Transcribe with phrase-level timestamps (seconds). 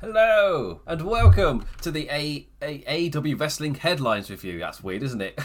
[0.00, 4.58] Hello and welcome to the A- A- AEW Wrestling Headlines Review.
[4.58, 5.38] That's weird, isn't it?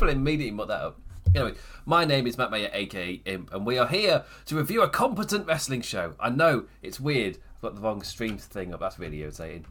[0.00, 1.00] I'll immediately muck that up.
[1.34, 1.52] Anyway,
[1.84, 5.46] my name is Matt Mayer, aka Imp, and we are here to review a competent
[5.46, 6.14] wrestling show.
[6.18, 7.36] I know it's weird.
[7.56, 8.80] I've got the wrong stream thing up.
[8.80, 9.66] That's really irritating.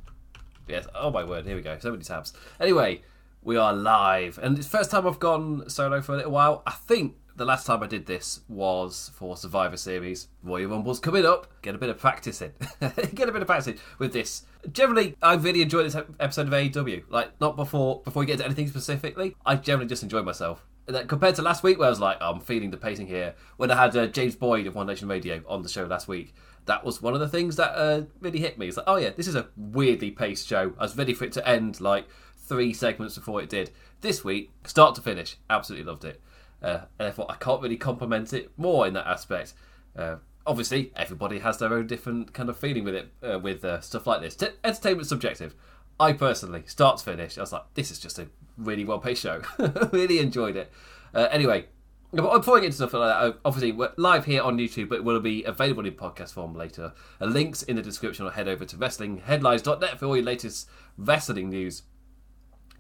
[0.68, 0.86] Yes.
[0.94, 1.48] Oh my word.
[1.48, 1.76] Here we go.
[1.80, 2.34] So many tabs.
[2.60, 3.02] Anyway,
[3.42, 6.62] we are live, and it's the first time I've gone solo for a little while.
[6.68, 10.28] I think the last time I did this was for Survivor Series.
[10.44, 11.48] Royal Rumble's coming up.
[11.64, 12.52] Get a bit of practice in.
[13.16, 14.44] Get a bit of practice with this.
[14.72, 17.06] Generally, I really enjoyed this episode of AEW.
[17.10, 19.36] Like, not before before we get into anything specifically.
[19.44, 20.68] I generally just enjoyed myself.
[21.08, 23.34] Compared to last week, where I was like, oh, I'm feeling the pacing here.
[23.58, 26.36] When I had uh, James Boyd of One Nation Radio on the show last week,
[26.66, 28.68] that was one of the things that uh, really hit me.
[28.68, 30.74] It's like, oh yeah, this is a weirdly paced show.
[30.78, 32.06] I was ready for it to end like
[32.38, 33.72] three segments before it did.
[34.02, 36.22] This week, start to finish, absolutely loved it.
[36.62, 39.54] Uh, and therefore, I can't really compliment it more in that aspect.
[39.96, 43.82] Uh, obviously, everybody has their own different kind of feeling with it, uh, with uh,
[43.82, 44.36] stuff like this.
[44.36, 45.56] T- entertainment subjective.
[46.00, 49.22] I personally, start to finish, I was like, this is just a really well paced
[49.22, 49.42] show.
[49.92, 50.72] really enjoyed it.
[51.14, 51.66] Uh, anyway,
[52.14, 55.04] before I get into stuff like that, obviously we're live here on YouTube, but it
[55.04, 56.94] will be available in podcast form later.
[57.20, 61.84] Links in the description or head over to wrestlingheadlines.net for all your latest wrestling news.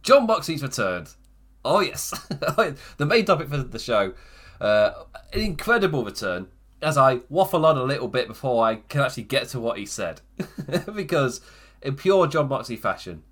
[0.02, 1.12] Jon Moxley's returned.
[1.64, 2.12] Oh yes,
[2.98, 4.14] the main topic for the show.
[4.60, 4.92] Uh,
[5.34, 6.48] an incredible return.
[6.82, 9.86] As I waffle on a little bit before I can actually get to what he
[9.86, 10.22] said,
[10.96, 11.42] because
[11.82, 13.24] in pure Jon Moxley fashion,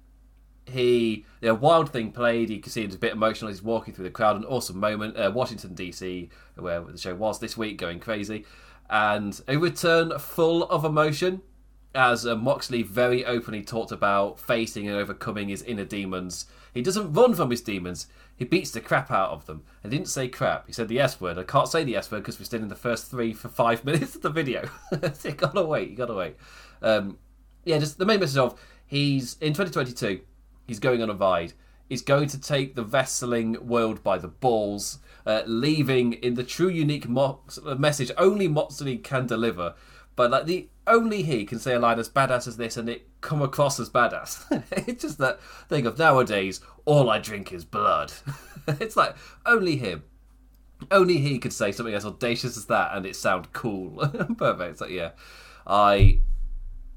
[0.66, 2.50] he the wild thing played.
[2.50, 3.50] You can see he's a bit emotional.
[3.50, 4.36] He's walking through the crowd.
[4.36, 5.18] An awesome moment.
[5.18, 8.46] Uh, Washington DC, where the show was this week, going crazy,
[8.90, 11.42] and a return full of emotion.
[11.96, 16.46] As uh, Moxley very openly talked about facing and overcoming his inner demons.
[16.74, 18.08] He doesn't run from his demons.
[18.36, 19.64] He beats the crap out of them.
[19.84, 20.68] I didn't say crap.
[20.68, 21.38] He said the S word.
[21.38, 23.84] I can't say the S word because we're still in the first three for five
[23.86, 24.70] minutes of the video.
[25.24, 25.90] you gotta wait.
[25.90, 26.36] You gotta wait.
[26.82, 27.18] Um,
[27.66, 30.22] yeah, just the main message of he's in 2022
[30.70, 31.54] He's going on a ride.
[31.90, 36.70] He's going to take the wrestling world by the balls, uh, leaving in the true
[36.70, 37.40] unique mo-
[37.76, 39.74] message only Moxley can deliver.
[40.16, 43.08] But like the only he can say a line as badass as this and it
[43.22, 44.64] come across as badass.
[44.88, 48.12] it's just that thing of nowadays, all I drink is blood.
[48.68, 49.16] it's like
[49.46, 50.04] only him.
[50.92, 53.98] Only he could say something as audacious as that and it sound cool.
[54.38, 54.72] Perfect.
[54.72, 55.12] It's like yeah.
[55.66, 56.20] I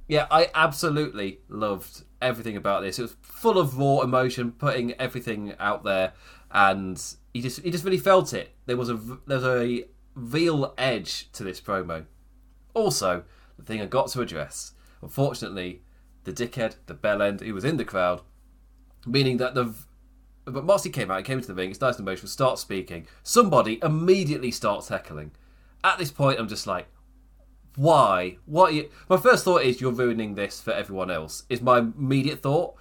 [0.09, 2.99] yeah, I absolutely loved everything about this.
[2.99, 6.13] It was full of raw emotion, putting everything out there,
[6.51, 7.03] and
[7.33, 8.55] he just he just really felt it.
[8.67, 9.85] There was a there's a
[10.15, 12.05] real edge to this promo.
[12.75, 13.25] Also,
[13.59, 15.83] the thing I got to address, unfortunately,
[16.25, 18.23] the dickhead, the bell end, who was in the crowd,
[19.07, 19.75] meaning that the
[20.45, 23.07] but Moxley came out, he came into the ring, it's nice and emotional, starts speaking.
[23.23, 25.31] Somebody immediately starts heckling.
[25.85, 26.89] At this point, I'm just like,
[27.77, 28.39] why?
[28.45, 28.75] What?
[28.75, 28.91] You...
[29.09, 31.45] My first thought is you're ruining this for everyone else.
[31.49, 32.75] Is my immediate thought,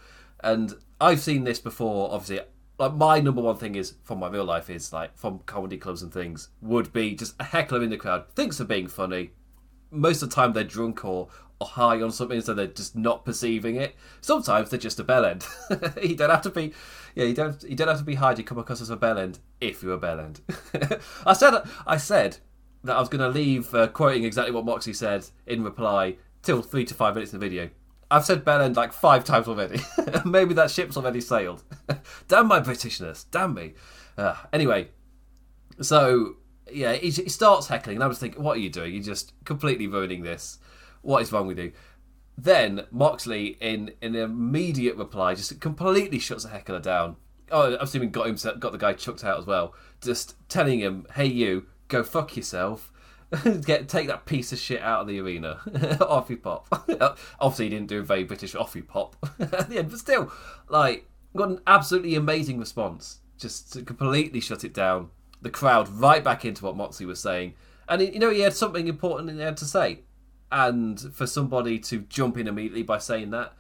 [0.44, 2.12] and I've seen this before.
[2.12, 2.46] Obviously,
[2.78, 6.02] like my number one thing is from my real life is like from comedy clubs
[6.02, 9.31] and things would be just a heckler in the crowd thinks they're being funny.
[9.91, 11.28] Most of the time they're drunk or,
[11.59, 13.96] or high on something, so they're just not perceiving it.
[14.22, 15.46] Sometimes they're just a bellend.
[16.03, 16.74] you don't have to be,
[17.16, 19.40] yeah, you don't you don't have to be high to come across as a bellend
[19.59, 20.40] if you're a bellend.
[21.25, 22.38] I said I said
[22.84, 26.62] that I was going to leave uh, quoting exactly what Moxley said in reply till
[26.62, 27.69] three to five minutes in the video.
[28.09, 29.79] I've said bellend like five times already.
[30.25, 31.63] Maybe that ship's already sailed.
[32.28, 33.25] damn my Britishness.
[33.31, 33.73] Damn me.
[34.18, 34.90] Uh, anyway,
[35.79, 36.35] so
[36.74, 38.94] yeah, he, he, starts heckling, and I was thinking, what are you doing?
[38.94, 40.59] You're just completely ruining this.
[41.02, 41.72] What is wrong with you?
[42.38, 47.18] Then Moxley, in in an immediate reply, just completely shuts the heckler down.
[47.52, 49.74] Oh, I'm assuming got him got the guy chucked out as well.
[50.02, 52.92] Just telling him, "Hey, you, go fuck yourself.
[53.66, 55.59] Get take that piece of shit out of the arena.
[56.02, 56.68] off you pop.
[57.40, 60.32] Obviously, he didn't do a very British off you pop at the end, but still,
[60.68, 63.20] like, got an absolutely amazing response.
[63.38, 65.09] Just completely shut it down.
[65.41, 67.56] The crowd right back into what Moxley was saying,
[67.90, 70.02] and you know he had something important in there to say.
[70.52, 73.53] And for somebody to jump in immediately by saying that,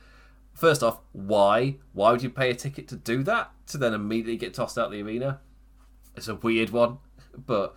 [0.53, 1.77] first off, why?
[1.93, 3.51] Why would you pay a ticket to do that?
[3.67, 5.39] To then immediately get tossed out the arena?
[6.15, 6.97] It's a weird one,
[7.45, 7.75] but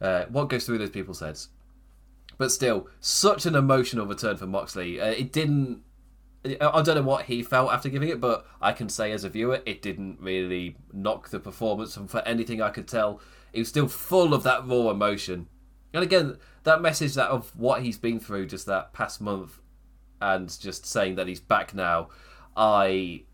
[0.00, 1.48] uh, what goes through those people's heads?
[2.38, 5.00] But still, such an emotional return for Moxley.
[5.00, 5.82] Uh, it didn't.
[6.44, 9.28] I don't know what he felt after giving it, but I can say as a
[9.28, 11.96] viewer, it didn't really knock the performance.
[11.96, 13.20] And for anything I could tell,
[13.52, 15.48] he was still full of that raw emotion.
[15.92, 19.60] And again, that message that of what he's been through just that past month,
[20.22, 22.08] and just saying that he's back now,
[22.56, 23.24] I,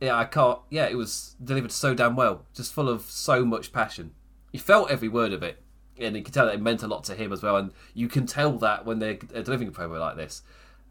[0.00, 0.58] yeah, I can't.
[0.70, 4.12] Yeah, it was delivered so damn well, just full of so much passion.
[4.52, 5.64] You felt every word of it
[5.98, 7.56] and you can tell that it meant a lot to him as well.
[7.56, 10.42] And you can tell that when they're delivering a promo like this,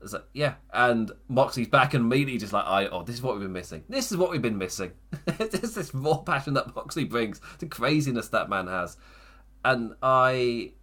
[0.06, 3.44] So, yeah, and Moxley's back and immediately just like, I oh, this is what we've
[3.44, 3.84] been missing.
[3.90, 4.92] This is what we've been missing.
[5.26, 8.98] There's this raw passion that Moxley brings, the craziness that man has,
[9.64, 10.74] and I,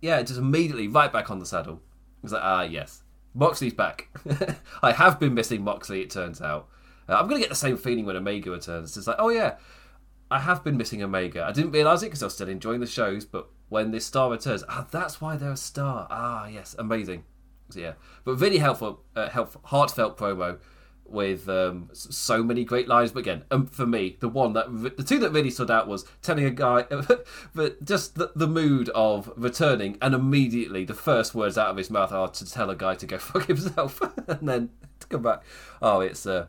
[0.00, 1.82] yeah, just immediately right back on the saddle.
[2.22, 3.02] It's like, ah, yes,
[3.34, 4.08] Moxley's back.
[4.82, 6.02] I have been missing Moxley.
[6.02, 6.68] It turns out.
[7.08, 8.96] Uh, I'm gonna get the same feeling when Omega returns.
[8.96, 9.56] It's like, oh yeah,
[10.30, 11.44] I have been missing Omega.
[11.44, 14.30] I didn't realize it because I was still enjoying the shows, but when this star
[14.30, 16.06] returns, ah, that's why they're a star.
[16.10, 17.24] Ah, yes, amazing.
[17.76, 17.92] Yeah,
[18.24, 20.58] but really helpful, uh, helpful, heartfelt promo
[21.10, 23.12] with um, so many great lines.
[23.12, 26.04] But again, um, for me, the one that the two that really stood out was
[26.22, 26.86] telling a guy,
[27.54, 31.90] but just the, the mood of returning, and immediately the first words out of his
[31.90, 34.70] mouth are to tell a guy to go fuck himself, and then
[35.00, 35.42] to come back.
[35.82, 36.46] Oh, it's uh,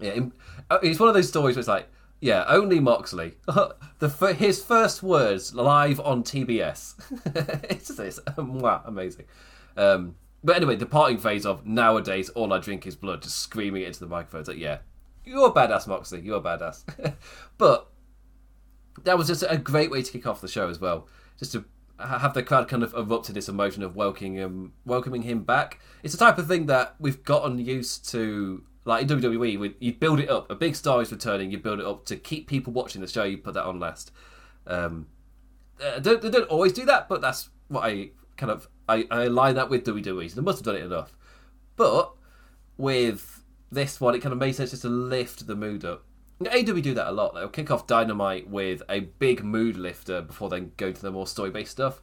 [0.00, 0.20] yeah,
[0.70, 1.88] uh, it's one of those stories where it's like.
[2.18, 3.34] Yeah, only Moxley.
[3.98, 6.94] the his first words live on TBS.
[7.70, 9.26] it's it's, wow, amazing.
[9.76, 10.14] Um,
[10.46, 13.88] but anyway, the parting phase of nowadays all I drink is blood, just screaming it
[13.88, 14.40] into the microphone.
[14.42, 14.78] It's like, yeah,
[15.24, 16.20] you're a badass, Moxley.
[16.20, 16.84] You're a badass.
[17.58, 17.90] but
[19.02, 21.08] that was just a great way to kick off the show as well.
[21.36, 21.64] Just to
[21.98, 25.80] have the crowd kind of erupt to this emotion of welcoming him, welcoming him back.
[26.04, 28.62] It's the type of thing that we've gotten used to.
[28.84, 30.48] Like in WWE, you build it up.
[30.48, 31.50] A big star is returning.
[31.50, 33.24] You build it up to keep people watching the show.
[33.24, 34.12] You put that on last.
[34.64, 35.08] Um,
[35.84, 39.54] uh, they don't always do that, but that's what I kind of I, I align
[39.56, 39.84] that with.
[39.86, 41.16] So they must have done it enough.
[41.76, 42.12] But
[42.76, 46.04] with this one, it kind of made sense just to lift the mood up.
[46.40, 47.34] AW do that a lot.
[47.34, 51.26] They'll kick off Dynamite with a big mood lifter before then go to the more
[51.26, 52.02] story based stuff.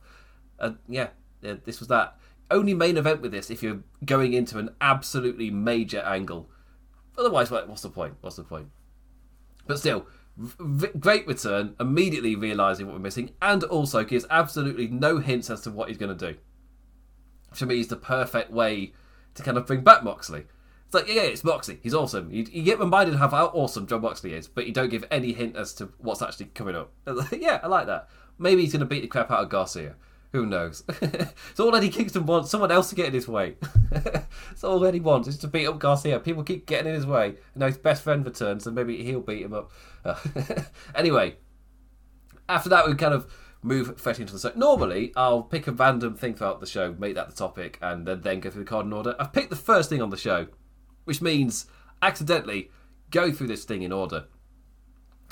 [0.60, 1.10] And yeah,
[1.42, 2.18] this was that.
[2.50, 6.50] Only main event with this if you're going into an absolutely major angle.
[7.18, 8.16] Otherwise, what's the point?
[8.22, 8.70] What's the point?
[9.68, 15.20] But still, v- great return, immediately realising what we're missing, and also gives absolutely no
[15.20, 16.38] hints as to what he's going to do
[17.60, 18.94] for me is the perfect way
[19.36, 20.46] to kind of bring back Moxley.
[20.86, 21.80] It's like, yeah, it's Moxley.
[21.82, 22.32] He's awesome.
[22.32, 25.34] You, you get reminded of how awesome Jon Moxley is, but you don't give any
[25.34, 26.92] hint as to what's actually coming up.
[27.32, 28.10] yeah, I like that.
[28.38, 29.96] Maybe he's going to beat the crap out of Garcia.
[30.34, 30.84] Who knows?
[31.02, 32.50] it's all Eddie Kingston wants.
[32.50, 33.56] Someone else to get in his way.
[34.52, 36.20] it's all Eddie wants is to beat up Garcia.
[36.20, 37.28] People keep getting in his way.
[37.28, 39.72] And now his best friend returns, so maybe he'll beat him up.
[40.96, 41.36] anyway,
[42.50, 43.32] after that, we kind of
[43.64, 44.52] move fresh into the show.
[44.56, 48.22] Normally, I'll pick a random thing throughout the show, make that the topic, and then,
[48.22, 49.16] then go through the card in order.
[49.20, 50.48] I've picked the first thing on the show,
[51.06, 51.66] which means
[52.02, 52.70] accidentally
[53.10, 54.26] go through this thing in order.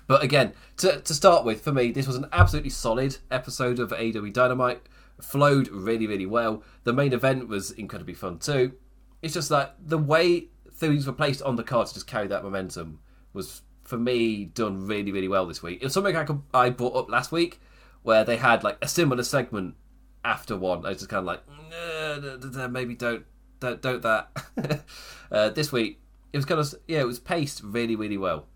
[0.07, 3.94] But again, to, to start with, for me, this was an absolutely solid episode of
[3.94, 4.81] AW Dynamite.
[5.22, 6.63] Flowed really, really well.
[6.83, 8.74] The main event was incredibly fun too.
[9.22, 12.44] It's just that the way things were placed on the card to just carry that
[12.44, 13.00] momentum
[13.33, 15.80] was, for me, done really, really well this week.
[15.81, 17.60] It was something I, could, I brought up last week
[18.03, 19.75] where they had like a similar segment
[20.24, 20.86] after one.
[20.86, 23.25] I was just kind of like, maybe don't,
[23.59, 24.83] don't, don't that.
[25.31, 26.01] uh, this week
[26.33, 28.48] it was kind of yeah, it was paced really, really well.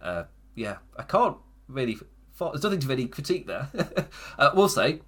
[0.00, 0.24] Uh,
[0.54, 1.36] yeah, I can't
[1.68, 1.98] really.
[2.38, 3.68] There's nothing to really critique there.
[4.38, 5.00] uh, we'll say,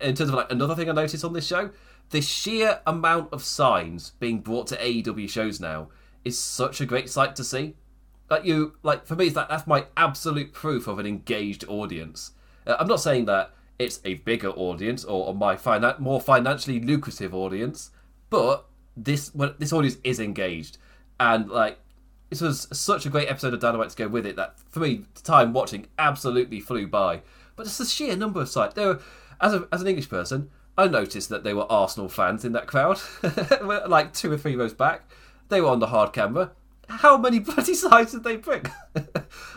[0.00, 1.70] in terms of like another thing I noticed on this show,
[2.10, 5.88] the sheer amount of signs being brought to AEW shows now
[6.24, 7.74] is such a great sight to see.
[8.30, 12.32] Like you, like for me, it's like that's my absolute proof of an engaged audience.
[12.66, 17.34] Uh, I'm not saying that it's a bigger audience or, my finan- more financially lucrative
[17.34, 17.90] audience,
[18.30, 18.66] but
[18.96, 20.78] this well, this audience is engaged,
[21.20, 21.78] and like
[22.30, 25.04] this was such a great episode of Dynamite to go with it that for me,
[25.14, 27.22] the time watching absolutely flew by.
[27.54, 28.74] But just the sheer number of sites.
[28.74, 29.00] There were,
[29.40, 32.66] as a, as an English person, I noticed that there were Arsenal fans in that
[32.66, 33.00] crowd,
[33.88, 35.08] like two or three rows back.
[35.48, 36.52] They were on the hard camera
[36.88, 38.66] how many bloody signs did they bring?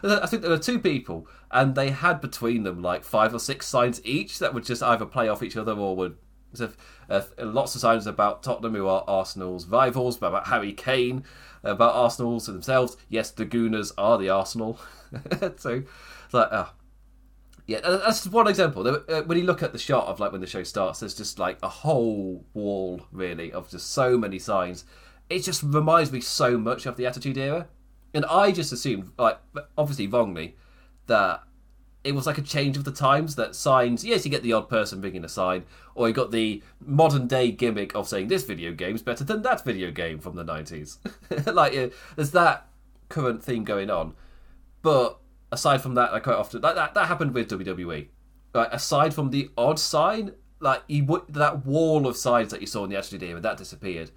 [0.03, 3.67] I think there were two people, and they had between them like five or six
[3.67, 6.17] signs each that would just either play off each other or would.
[6.53, 6.71] So,
[7.09, 11.23] uh, lots of signs about Tottenham, who are Arsenal's rivals, about Harry Kane,
[11.63, 12.97] about Arsenal's themselves.
[13.07, 14.79] Yes, the Gooners are the Arsenal.
[15.57, 15.83] so,
[16.31, 16.73] like, oh.
[17.67, 18.87] Yeah, that's one example.
[18.87, 21.37] Uh, when you look at the shot of like when the show starts, there's just
[21.37, 24.85] like a whole wall, really, of just so many signs
[25.29, 27.67] it just reminds me so much of the Attitude Era.
[28.13, 29.39] And I just assumed, like,
[29.77, 30.55] obviously wrongly,
[31.07, 31.43] that
[32.03, 34.69] it was like a change of the times that signs yes you get the odd
[34.69, 38.71] person bringing a sign or you got the modern day gimmick of saying this video
[38.71, 40.97] game's better than that video game from the 90s
[41.53, 41.73] like
[42.15, 42.69] there's that
[43.09, 44.13] current theme going on.
[44.81, 45.19] But
[45.51, 48.07] aside from that i quite often like that, that happened with wwe
[48.53, 52.83] like aside from the odd sign like you that wall of signs that you saw
[52.83, 54.11] in the attitude era that disappeared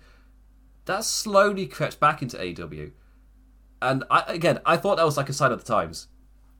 [0.87, 2.91] that slowly crept back into AW.
[3.81, 6.09] And I, again, I thought that was like a sign of the times.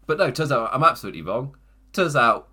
[0.07, 1.57] But no, turns out I'm absolutely wrong.
[1.93, 2.49] Turns out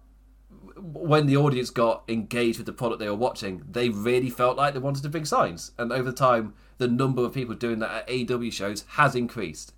[0.78, 4.74] when the audience got engaged with the product they were watching, they really felt like
[4.74, 5.72] they wanted to bring signs.
[5.78, 9.74] And over time, the number of people doing that at AEW shows has increased.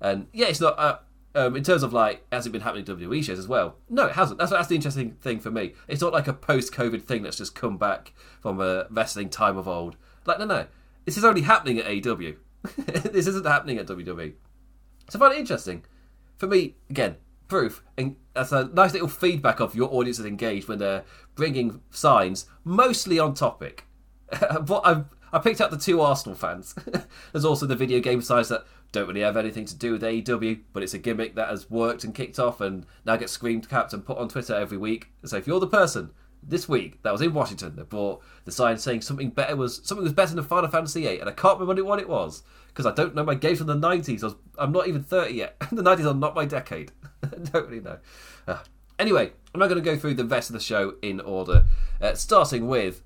[0.00, 0.78] And yeah, it's not.
[0.78, 0.98] Uh,
[1.34, 3.76] um, in terms of like, has it been happening at WWE shows as well?
[3.88, 4.38] No, it hasn't.
[4.38, 5.74] That's that's the interesting thing for me.
[5.88, 9.66] It's not like a post-COVID thing that's just come back from a wrestling time of
[9.66, 9.96] old.
[10.26, 10.66] Like, no, no,
[11.04, 12.32] this is only happening at AW.
[12.86, 14.34] this isn't happening at WWE.
[15.10, 15.84] So I find it interesting.
[16.36, 17.16] For me, again,
[17.48, 21.04] proof, and that's a nice little feedback of your audience is engaged when they're
[21.34, 23.84] bringing signs, mostly on topic.
[24.66, 26.74] what I've I picked up the two Arsenal fans.
[27.32, 30.60] There's also the video game sides that don't really have anything to do with AEW,
[30.74, 33.94] but it's a gimmick that has worked and kicked off and now gets screamed capped
[33.94, 35.08] and put on Twitter every week.
[35.24, 36.10] So if you're the person
[36.42, 40.02] this week that was in Washington that brought the sign saying something better was something
[40.02, 42.92] was better than Final Fantasy VIII, and I can't remember what it was because I
[42.92, 44.22] don't know my games from the 90s.
[44.22, 45.56] I was, I'm not even 30 yet.
[45.72, 46.92] the 90s are not my decade.
[47.22, 47.98] I don't really know.
[48.46, 48.58] Uh,
[48.98, 51.64] anyway, I'm not going to go through the rest of the show in order,
[52.00, 53.02] uh, starting with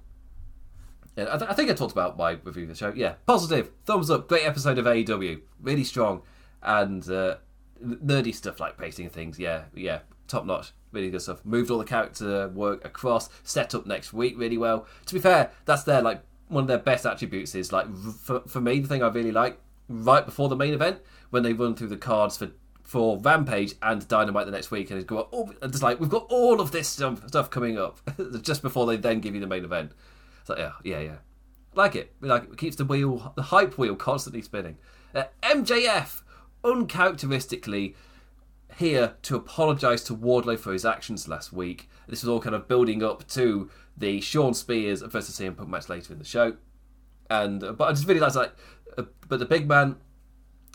[1.16, 2.93] yeah, I, th- I, think I talked about my review of the show.
[2.95, 6.21] Yeah, positive, thumbs up, great episode of AEW, really strong,
[6.62, 7.37] and uh,
[7.83, 9.38] nerdy stuff like pasting things.
[9.38, 11.45] Yeah, yeah, top notch, really good stuff.
[11.45, 14.87] Moved all the character work across, set up next week really well.
[15.07, 17.55] To be fair, that's their like one of their best attributes.
[17.55, 20.99] Is like for, for me the thing I really like right before the main event
[21.31, 22.50] when they run through the cards for
[22.83, 26.26] for Rampage and Dynamite the next week, and it's go, oh, just like we've got
[26.31, 27.99] all of this stuff, stuff coming up
[28.43, 29.93] just before they then give you the main event.
[30.45, 31.17] So yeah, yeah, yeah.
[31.75, 32.15] Like it.
[32.21, 32.53] We like it.
[32.53, 34.79] it keeps the wheel, the hype wheel, constantly spinning.
[35.15, 36.23] Uh, MJF,
[36.65, 37.97] uncharacteristically,
[38.76, 41.88] here to apologise to Wardlow for his actions last week.
[42.09, 45.88] This was all kind of building up to the Shawn Spears versus CM Punk match
[45.88, 46.56] later in the show.
[47.30, 48.54] And uh, but I just really like like,
[48.97, 49.97] uh, but the big man,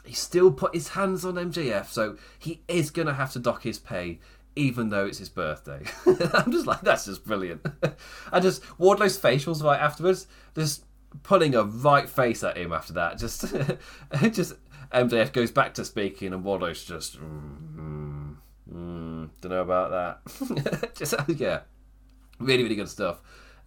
[0.04, 3.80] he still put his hands on MJF, so he is gonna have to dock his
[3.80, 4.20] pay
[4.56, 5.82] even though it's his birthday.
[6.34, 7.66] I'm just like, that's just brilliant.
[8.34, 10.84] and just Wardlow's facials right afterwards, just
[11.24, 13.18] pulling a right face at him after that.
[13.18, 13.46] Just,
[14.32, 14.54] just
[14.94, 18.36] MJF goes back to speaking, and Wardlow's just, mm, mm,
[18.72, 20.94] mm, don't know about that.
[20.96, 21.62] just yeah,
[22.40, 23.22] really, really good stuff.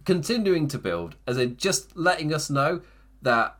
[0.05, 2.81] Continuing to build, as in just letting us know
[3.21, 3.57] that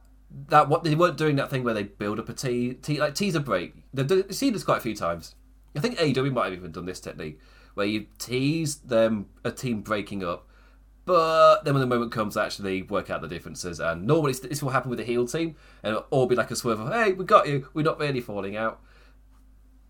[0.50, 3.16] that what they weren't doing that thing where they build up a te- te- like
[3.16, 3.74] teaser break.
[3.94, 5.36] They've seen this quite a few times
[5.76, 7.40] I think AEW might have even done this technique
[7.74, 10.48] where you tease them a team breaking up,
[11.06, 13.80] but then when the moment comes, actually work out the differences.
[13.80, 16.56] And normally this will happen with the heel team, and it'll all be like a
[16.56, 17.68] swerve of "Hey, we got you.
[17.74, 18.82] We're not really falling out."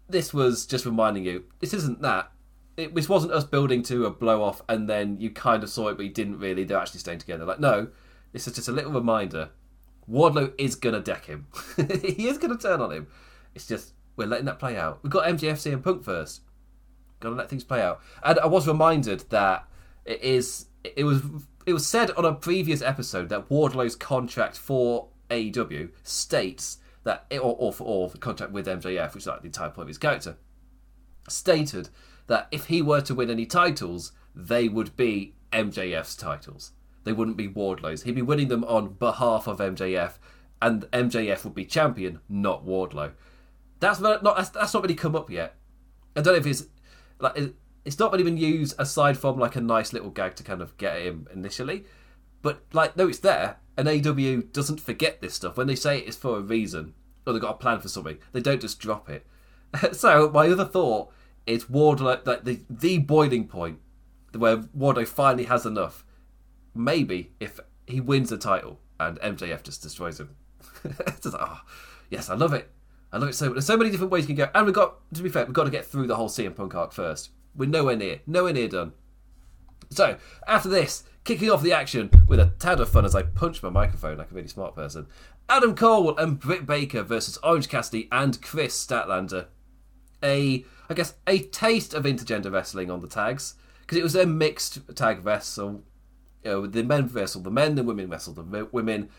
[0.07, 2.31] This was just reminding you this isn't that.
[2.77, 5.87] It, this wasn't us building to a blow off, and then you kind of saw
[5.87, 6.63] it, but you didn't really.
[6.63, 7.45] They're actually staying together.
[7.45, 7.87] Like no,
[8.33, 9.49] this is just a little reminder.
[10.09, 11.47] Wardlow is gonna deck him.
[11.77, 13.07] he is gonna turn on him.
[13.55, 14.99] It's just we're letting that play out.
[15.01, 16.41] We've got MJF and Punk first.
[17.19, 18.01] Got to let things play out.
[18.23, 19.67] And I was reminded that
[20.05, 20.67] it is.
[20.95, 21.21] It was.
[21.65, 27.55] It was said on a previous episode that Wardlow's contract for AEW states that, or,
[27.57, 29.97] or for or the contract with MJF, which is like the entire point of his
[29.97, 30.37] character,
[31.27, 31.89] stated
[32.27, 36.71] that if he were to win any titles, they would be MJF's titles.
[37.03, 38.03] They wouldn't be Wardlow's.
[38.03, 40.13] He'd be winning them on behalf of MJF,
[40.61, 43.11] and MJF would be champion, not Wardlow.
[43.79, 45.55] That's not that's, that's not really come up yet.
[46.15, 46.65] I don't know if it's
[47.19, 47.53] like
[47.85, 50.75] it's not really been used aside from like a nice little gag to kind of
[50.77, 51.85] get him initially.
[52.41, 56.17] But like, no, it's there, and AW doesn't forget this stuff when they say it's
[56.17, 56.93] for a reason
[57.25, 58.17] or they've got a plan for something.
[58.31, 59.25] They don't just drop it.
[59.93, 61.11] so my other thought
[61.45, 63.79] is Wardlow, like the the boiling point
[64.33, 66.05] where Wardlow finally has enough.
[66.73, 70.35] Maybe if he wins the title and MJF just destroys him.
[71.21, 71.61] just like, oh,
[72.09, 72.69] yes, I love it.
[73.11, 73.49] I love it so.
[73.49, 75.53] There's so many different ways you can go, and we've got to be fair, we've
[75.53, 77.29] got to get through the whole CM Punk arc first.
[77.55, 78.93] We're nowhere near, nowhere near done.
[79.89, 83.61] So after this, kicking off the action with a tad of fun as I punch
[83.63, 85.07] my microphone like a really smart person.
[85.47, 89.47] Adam Cole and Britt Baker versus Orange Cassidy and Kris Statlander.
[90.23, 94.25] A, I guess, a taste of intergender wrestling on the tags because it was a
[94.25, 95.83] mixed tag wrestle.
[96.43, 99.09] You know, the men wrestled the men, the women wrestled the women.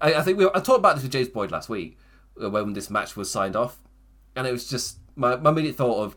[0.00, 1.98] I, I think we, I talked about this with James Boyd last week
[2.42, 3.78] uh, when this match was signed off,
[4.34, 6.16] and it was just my, my immediate thought of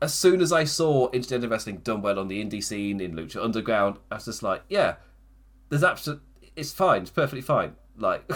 [0.00, 3.42] as soon as I saw intergender wrestling done well on the indie scene in Lucha
[3.42, 4.96] Underground, I was just like, yeah,
[5.68, 6.22] there's absolute,
[6.54, 7.74] it's fine, it's perfectly fine.
[7.96, 8.30] Like,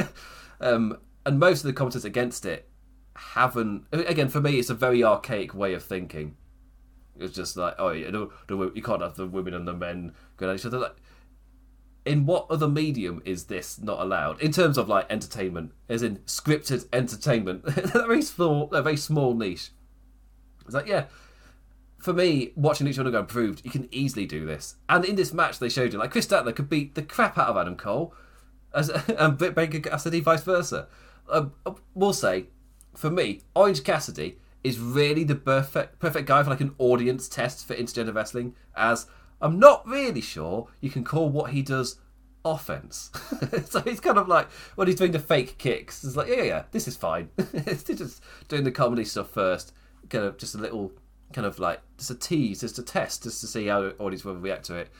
[0.60, 2.68] um, and most of the commentators against it
[3.14, 3.84] haven't.
[3.92, 6.36] Again, for me, it's a very archaic way of thinking.
[7.18, 10.52] It's just like, oh, you, know, you can't have the women and the men going
[10.52, 10.78] at each other.
[10.78, 10.96] Like,
[12.04, 16.16] in what other medium is this not allowed in terms of like entertainment, as in
[16.18, 17.64] scripted entertainment?
[17.66, 19.70] a very small, a very small niche.
[20.68, 21.06] It's like yeah,
[21.98, 24.76] for me, watching other go proved you can easily do this.
[24.88, 27.48] And in this match, they showed you like Chris Statler could beat the crap out
[27.48, 28.14] of Adam Cole.
[28.74, 30.88] as, and Britt Baker Cassidy vice versa.
[31.28, 31.52] Um,
[31.94, 32.46] we'll say,
[32.94, 37.66] for me, Orange Cassidy is really the perfect perfect guy for like an audience test
[37.66, 38.54] for intergender wrestling.
[38.76, 39.06] As
[39.40, 42.00] I'm not really sure you can call what he does
[42.44, 43.10] offense.
[43.66, 46.44] so he's kind of like when he's doing the fake kicks, it's like yeah, yeah,
[46.44, 47.30] yeah this is fine.
[47.38, 49.72] it's just doing the comedy stuff first,
[50.08, 50.92] kind of just a little
[51.32, 54.24] kind of like just a tease, just a test, just to see how the audience
[54.24, 54.90] will react to it.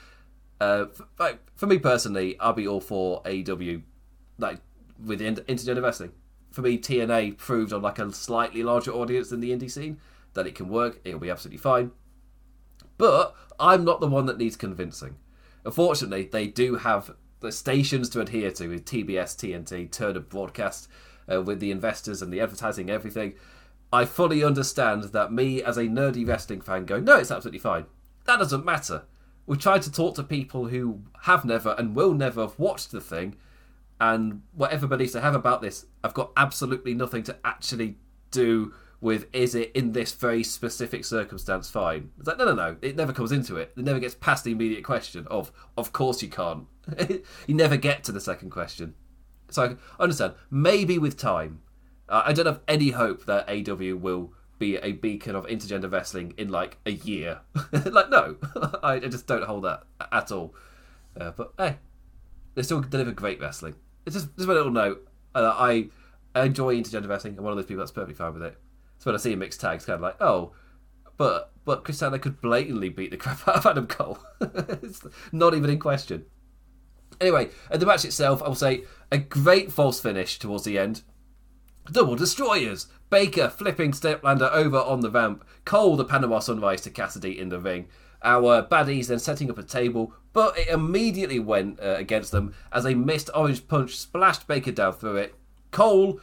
[0.60, 3.82] Uh, for, for me personally, I'll be all for AEW,
[4.38, 4.58] like
[5.04, 6.12] with intergender wrestling.
[6.50, 9.98] For me, TNA proved on like a slightly larger audience than the indie scene
[10.34, 11.00] that it can work.
[11.04, 11.92] It'll be absolutely fine.
[12.96, 15.16] But I'm not the one that needs convincing.
[15.64, 20.88] Unfortunately, they do have the stations to adhere to with TBS, TNT, Turner Broadcast,
[21.32, 23.34] uh, with the investors and the advertising, everything.
[23.92, 27.86] I fully understand that me as a nerdy wrestling fan going, no, it's absolutely fine.
[28.26, 29.04] That doesn't matter.
[29.46, 33.00] We tried to talk to people who have never and will never have watched the
[33.00, 33.36] thing,
[34.00, 37.96] and whatever beliefs they have about this, I've got absolutely nothing to actually
[38.30, 42.10] do with is it in this very specific circumstance fine?
[42.18, 42.76] It's like, no, no, no.
[42.82, 43.72] It never comes into it.
[43.76, 46.66] It never gets past the immediate question of, of course you can't.
[47.46, 48.94] you never get to the second question.
[49.50, 50.34] So I understand.
[50.50, 51.60] Maybe with time,
[52.08, 56.34] uh, I don't have any hope that AW will be a beacon of intergender wrestling
[56.36, 57.40] in like a year.
[57.72, 58.36] like, no,
[58.82, 60.54] I just don't hold that at all.
[61.18, 61.76] Uh, but hey,
[62.54, 63.74] they still deliver great wrestling.
[64.06, 65.06] It's just just a little note.
[65.34, 65.88] Uh, I,
[66.34, 67.36] I enjoy intergender wrestling.
[67.38, 68.58] I'm one of those people that's perfectly fine with it.
[68.98, 70.52] So when I see mixed tag, it's kind of like, oh,
[71.16, 74.18] but but Statlander could blatantly beat the crap out of Adam Cole.
[74.40, 76.24] it's not even in question.
[77.20, 81.02] Anyway, the match itself, I will say a great false finish towards the end.
[81.90, 82.86] Double destroyers.
[83.10, 85.44] Baker flipping Statlander over on the ramp.
[85.64, 87.88] Cole the Panama Sunrise to Cassidy in the ring.
[88.22, 92.84] Our baddies then setting up a table, but it immediately went uh, against them as
[92.84, 95.34] a missed orange punch splashed Baker down through it.
[95.70, 96.20] Cole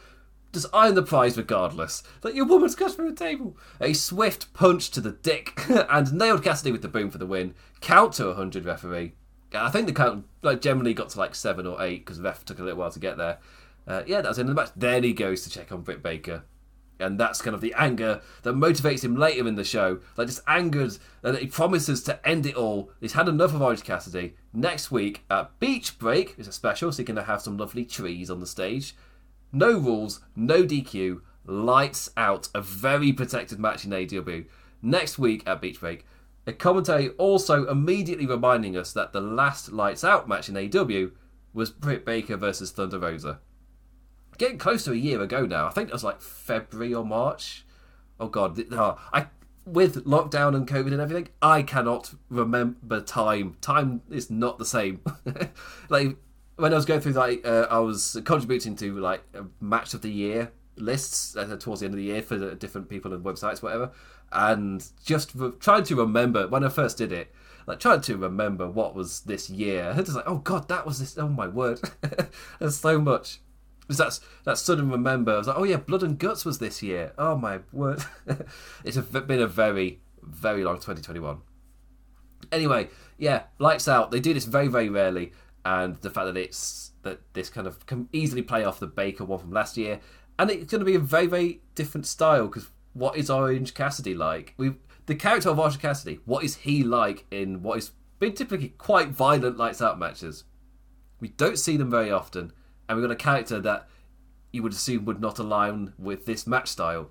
[0.52, 2.02] just iron the prize regardless.
[2.22, 3.56] Like your woman's cut through a table.
[3.80, 7.54] A swift punch to the dick and nailed Cassidy with the boom for the win.
[7.80, 9.12] Count to 100 referee.
[9.54, 12.58] I think the count like generally got to like seven or eight because ref took
[12.58, 13.38] a little while to get there.
[13.86, 14.70] Uh, yeah, that was in the match.
[14.74, 16.44] Then he goes to check on Britt Baker.
[16.98, 20.00] And that's kind of the anger that motivates him later in the show.
[20.16, 22.90] Like, just angered that he promises to end it all.
[23.00, 24.34] He's had enough of Orange Cassidy.
[24.52, 27.84] Next week at Beach Break it's a special, so he's going to have some lovely
[27.84, 28.96] trees on the stage.
[29.52, 32.48] No rules, no DQ, lights out.
[32.54, 34.44] A very protected match in AW.
[34.80, 36.06] Next week at Beach Break.
[36.46, 41.10] A commentary also immediately reminding us that the last lights out match in AW
[41.52, 43.40] was Britt Baker versus Thunder Rosa
[44.38, 45.66] getting close to a year ago now.
[45.66, 47.64] I think it was like February or March.
[48.18, 49.26] Oh God, oh, I
[49.66, 53.56] with lockdown and COVID and everything, I cannot remember time.
[53.60, 55.00] Time is not the same.
[55.88, 56.16] like
[56.56, 59.22] when I was going through like uh, I was contributing to like
[59.60, 63.12] match of the year lists uh, towards the end of the year for different people
[63.12, 63.90] and websites, whatever,
[64.32, 67.32] and just re- trying to remember when I first did it.
[67.66, 69.92] Like trying to remember what was this year.
[69.98, 71.18] It's like, oh god, that was this.
[71.18, 71.80] Oh my word,
[72.60, 73.40] there's so much.
[73.86, 75.34] Because that's that sudden remember.
[75.34, 77.12] I was like, oh yeah, Blood and Guts was this year.
[77.16, 78.04] Oh my word!
[78.84, 81.38] it's a, been a very very long 2021.
[82.50, 84.10] Anyway, yeah, lights out.
[84.10, 85.32] They do this very very rarely,
[85.64, 89.24] and the fact that it's that this kind of can easily play off the Baker
[89.24, 90.00] one from last year,
[90.38, 94.14] and it's going to be a very very different style because what is Orange Cassidy
[94.14, 94.54] like?
[94.56, 94.74] We
[95.06, 96.20] the character of Orange Cassidy.
[96.24, 100.44] What is he like in what is been typically quite violent lights out matches?
[101.20, 102.52] We don't see them very often
[102.88, 103.88] and we've got a character that
[104.52, 107.10] you would assume would not align with this match style.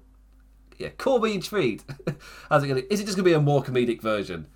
[0.77, 1.85] Yeah, me intrigued.
[2.49, 2.81] How's it gonna?
[2.89, 4.47] Is it just gonna be a more comedic version?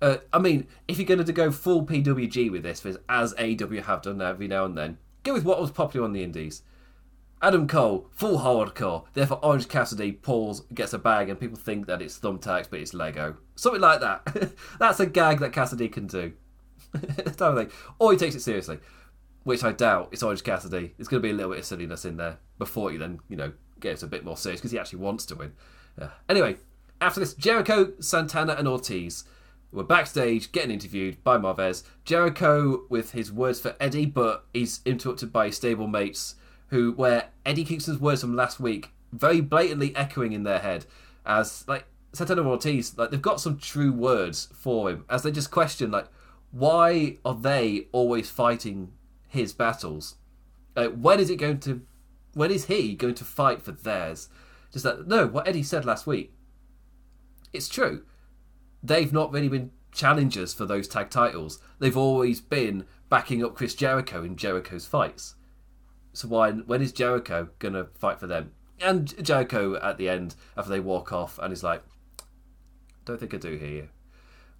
[0.00, 4.02] Uh, I mean, if you're going to go full PWG with this, as AW have
[4.02, 6.62] done every now and then, go with what was popular on the Indies.
[7.42, 9.04] Adam Cole, full hardcore.
[9.12, 12.94] Therefore, Orange Cassidy pulls, gets a bag, and people think that it's thumbtacks, but it's
[12.94, 13.36] Lego.
[13.56, 14.52] Something like that.
[14.78, 16.32] That's a gag that Cassidy can do.
[17.98, 18.78] Or he takes it seriously
[19.48, 20.92] which I doubt it's Orange Cassidy.
[20.98, 23.36] There's going to be a little bit of silliness in there before he then, you
[23.38, 25.54] know, gets a bit more serious because he actually wants to win.
[26.28, 26.56] Anyway,
[27.00, 29.24] after this, Jericho, Santana, and Ortiz
[29.72, 31.82] were backstage getting interviewed by Marvez.
[32.04, 36.34] Jericho with his words for Eddie, but he's interrupted by stable mates
[36.66, 40.84] who, where Eddie Kingston's words from last week very blatantly echoing in their head
[41.24, 45.30] as like Santana and Ortiz, like they've got some true words for him as they
[45.30, 46.08] just question like
[46.50, 48.92] why are they always fighting
[49.28, 50.16] his battles.
[50.74, 51.82] When is it going to?
[52.34, 54.28] When is he going to fight for theirs?
[54.72, 56.34] Just that no, what Eddie said last week.
[57.52, 58.04] It's true.
[58.82, 61.60] They've not really been challengers for those tag titles.
[61.78, 65.34] They've always been backing up Chris Jericho in Jericho's fights.
[66.12, 66.52] So why?
[66.52, 68.52] When is Jericho gonna fight for them?
[68.80, 71.82] And Jericho at the end after they walk off, and he's like,
[73.04, 73.88] "Don't think I do here."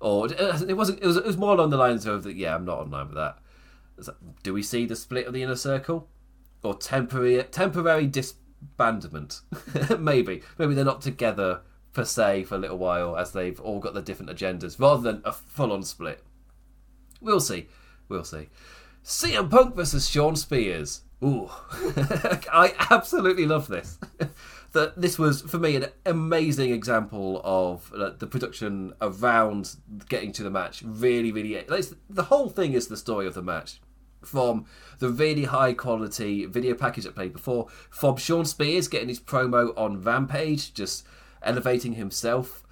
[0.00, 0.70] Or it wasn't.
[0.70, 1.16] It was.
[1.16, 2.36] It was more along the lines of that.
[2.36, 3.38] Yeah, I'm not online with that.
[4.42, 6.08] Do we see the split of the inner circle,
[6.62, 9.40] or temporary temporary disbandment?
[9.98, 10.42] maybe.
[10.58, 14.02] Maybe they're not together per se for a little while as they've all got their
[14.02, 16.22] different agendas, rather than a full-on split.
[17.20, 17.68] We'll see.
[18.08, 18.48] We'll see.
[19.04, 21.02] CM Punk versus Shawn Spears.
[21.22, 21.50] Ooh,
[22.52, 23.98] I absolutely love this.
[24.72, 29.76] that this was for me an amazing example of uh, the production around
[30.08, 30.82] getting to the match.
[30.84, 31.64] Really, really,
[32.08, 33.80] the whole thing is the story of the match.
[34.22, 34.66] From
[34.98, 39.72] the really high quality video package that played before, from Shawn Spears getting his promo
[39.76, 41.06] on Rampage, just
[41.42, 42.64] elevating himself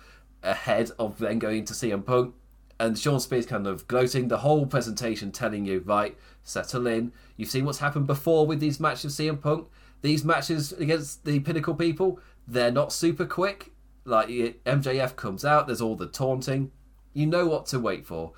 [0.42, 2.34] ahead of then going to CM Punk,
[2.78, 7.12] and Shawn Spears kind of gloating the whole presentation, telling you, right, settle in.
[7.36, 9.68] You've seen what's happened before with these matches, of CM Punk.
[10.02, 13.72] These matches against the Pinnacle people, they're not super quick.
[14.04, 16.70] Like MJF comes out, there's all the taunting.
[17.14, 18.32] You know what to wait for.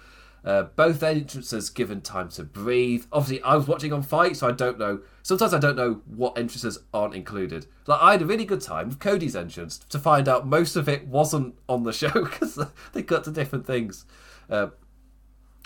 [0.45, 3.05] Uh, both entrances given time to breathe.
[3.13, 5.01] Obviously, I was watching on FITE, so I don't know.
[5.23, 7.67] Sometimes I don't know what entrances aren't included.
[7.87, 10.89] Like I had a really good time with Cody's entrance to find out most of
[10.89, 12.59] it wasn't on the show because
[12.93, 14.07] they cut to different things.
[14.49, 14.69] Uh,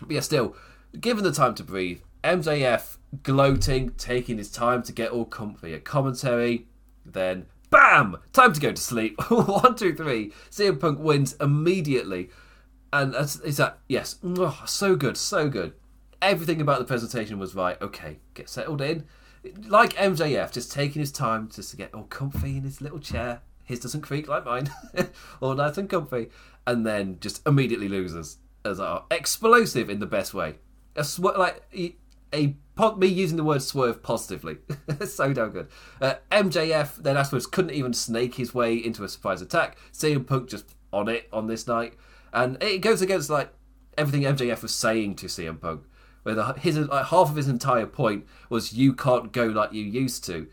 [0.01, 0.57] but yeah, still,
[0.99, 5.85] given the time to breathe, MJF gloating, taking his time to get all comfy at
[5.85, 6.67] commentary,
[7.05, 8.19] then BAM!
[8.35, 9.19] Time to go to sleep.
[9.31, 10.33] One, two, three.
[10.51, 12.29] CM Punk wins immediately.
[12.93, 15.73] And it's that, yes, oh, so good, so good.
[16.21, 17.81] Everything about the presentation was right.
[17.81, 19.05] Okay, get settled in.
[19.67, 23.41] Like MJF, just taking his time just to get all comfy in his little chair.
[23.65, 24.71] His doesn't creak like mine.
[25.41, 26.29] all nice and comfy.
[26.67, 30.57] And then just immediately loses as are explosive in the best way.
[30.95, 31.63] A sw- like
[32.35, 32.55] a
[32.97, 34.59] me using the word swerve positively.
[35.07, 35.69] so damn good.
[36.01, 39.77] Uh, MJF then afterwards couldn't even snake his way into a surprise attack.
[39.93, 41.95] CM Punk just on it on this night,
[42.33, 43.53] and it goes against like
[43.97, 45.83] everything MJF was saying to CM Punk.
[46.23, 49.83] Where the, his like half of his entire point was you can't go like you
[49.83, 50.47] used to.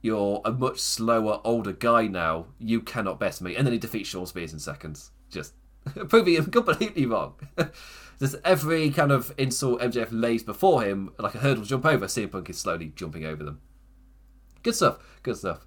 [0.00, 2.46] You're a much slower, older guy now.
[2.58, 3.56] You cannot best me.
[3.56, 5.10] And then he defeats Shawn Spears in seconds.
[5.30, 5.54] Just
[6.08, 7.34] proving him completely wrong.
[8.20, 12.30] Just every kind of insult MJF lays before him, like a hurdle jump over, CM
[12.30, 13.60] Punk is slowly jumping over them.
[14.62, 14.98] Good stuff.
[15.22, 15.66] Good stuff.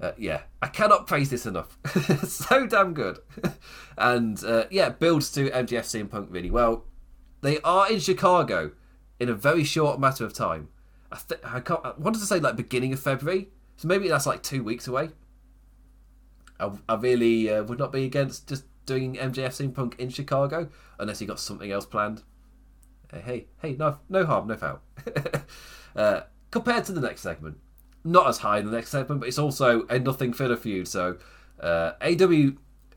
[0.00, 1.78] Uh, yeah, I cannot praise this enough.
[2.26, 3.18] so damn good.
[3.98, 6.84] and uh, yeah, builds to MJF CM Punk really well.
[7.40, 8.72] They are in Chicago
[9.18, 10.68] in a very short matter of time.
[11.10, 14.26] I, th- I, can't, I wanted to say like beginning of February, so maybe that's
[14.26, 15.10] like two weeks away.
[16.60, 20.68] I, I really uh, would not be against just doing MJF CM Punk in Chicago
[20.98, 22.22] unless he got something else planned.
[23.12, 24.80] Uh, hey, hey, no, no harm, no foul.
[25.96, 27.58] uh, compared to the next segment,
[28.06, 30.88] not as high in the next segment, but it's also a nothing filler feud.
[30.88, 31.18] So
[31.60, 32.52] uh, AW,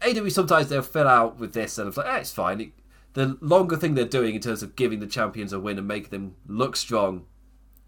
[0.06, 2.62] AW sometimes they'll fill out with this and it's like, eh, it's fine.
[2.62, 2.72] It,
[3.14, 6.12] the longer thing they're doing in terms of giving the champions a win and making
[6.12, 7.26] them look strong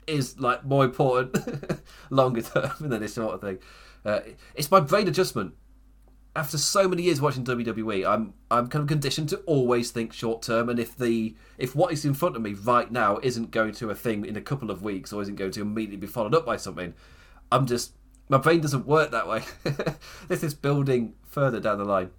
[0.08, 1.38] is like more important
[2.10, 3.60] longer term than this sort of thing.
[4.04, 4.22] Uh,
[4.56, 5.54] it's my brain adjustment
[6.36, 10.42] after so many years watching WWE, I'm I'm kind of conditioned to always think short
[10.42, 13.74] term, and if the if what is in front of me right now isn't going
[13.74, 16.34] to a thing in a couple of weeks or isn't going to immediately be followed
[16.34, 16.94] up by something,
[17.52, 17.94] I'm just
[18.30, 19.44] my brain doesn't work that way.
[20.30, 22.12] this is building further down the line.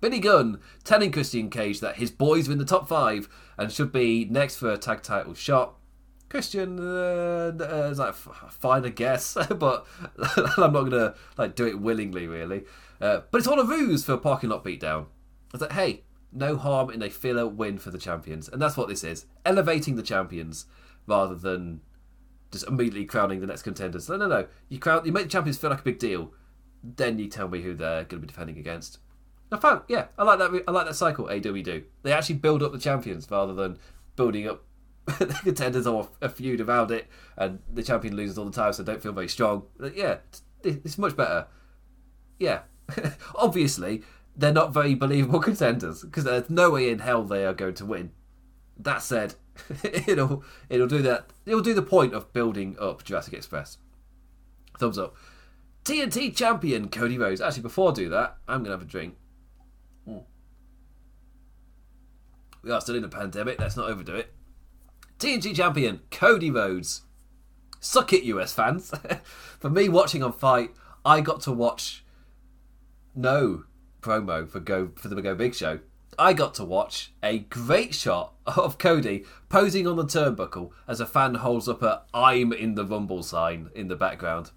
[0.00, 3.92] Billy Gunn telling Christian Cage that his boys are in the top five and should
[3.92, 5.76] be next for a tag title shot.
[6.28, 9.86] Christian uh, uh, is like fine, I guess, but
[10.56, 12.64] I'm not gonna like do it willingly, really.
[13.00, 15.06] Uh, but it's all a ruse for a parking lot beatdown.
[15.52, 18.88] It's like, hey, no harm in a filler win for the champions, and that's what
[18.88, 20.66] this is: elevating the champions
[21.06, 21.80] rather than
[22.50, 24.08] just immediately crowning the next contenders.
[24.08, 24.46] No, no, no.
[24.68, 26.32] You crown, you make the champions feel like a big deal,
[26.82, 28.98] then you tell me who they're going to be defending against.
[29.52, 30.62] I found, yeah, I like that.
[30.68, 31.26] I like that cycle.
[31.26, 31.82] AW do.
[32.02, 33.78] They actually build up the champions rather than
[34.14, 34.62] building up
[35.18, 38.82] the contenders or a feud around it, and the champion loses all the time, so
[38.82, 39.64] they don't feel very strong.
[39.94, 40.18] Yeah,
[40.62, 41.46] it's much better.
[42.38, 42.60] Yeah,
[43.34, 44.02] obviously
[44.36, 47.84] they're not very believable contenders because there's no way in hell they are going to
[47.86, 48.12] win.
[48.78, 49.34] That said,
[49.82, 51.26] it'll it'll do that.
[51.44, 53.78] It'll do the point of building up Jurassic Express.
[54.78, 55.14] Thumbs up.
[55.84, 57.40] TNT champion Cody Rhodes.
[57.40, 59.16] Actually, before I do that, I'm gonna have a drink.
[60.08, 60.24] Mm.
[62.62, 63.60] We are still in a pandemic.
[63.60, 64.32] Let's not overdo it.
[65.18, 67.02] TNT champion Cody Rhodes.
[67.80, 68.92] Suck it, US fans.
[69.58, 70.70] For me, watching on FITE,
[71.04, 72.04] I got to watch
[73.14, 73.64] no
[74.00, 75.80] promo for Go for the Go Big Show.
[76.18, 81.06] I got to watch a great shot of Cody posing on the turnbuckle as a
[81.06, 84.50] fan holds up a "I'm in the Rumble" sign in the background.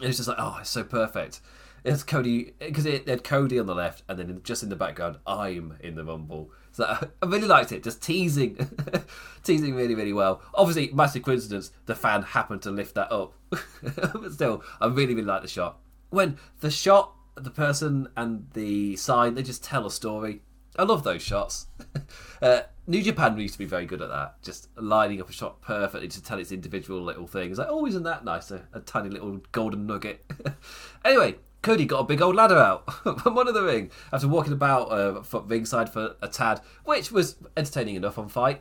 [0.00, 1.40] It's just like, oh, it's so perfect.
[1.84, 5.18] It's Cody because it had Cody on the left, and then just in the background,
[5.26, 6.50] I'm in the Rumble.
[6.72, 6.84] So
[7.22, 8.56] I really liked it, just teasing,
[9.44, 10.42] teasing really, really well.
[10.54, 15.26] Obviously, massive coincidence, the fan happened to lift that up, but still, I really, really
[15.26, 15.78] like the shot.
[16.10, 20.42] When the shot, the person, and the sign, they just tell a story.
[20.76, 21.66] I love those shots.
[22.42, 25.60] uh, New Japan used to be very good at that, just lining up a shot
[25.62, 27.58] perfectly to tell its individual little things.
[27.58, 28.50] Like, oh, isn't that nice?
[28.50, 30.24] A, a tiny little golden nugget.
[31.04, 34.52] anyway, Cody got a big old ladder out from one of the ring after walking
[34.52, 38.60] about uh, ringside for a tad, which was entertaining enough on FITE.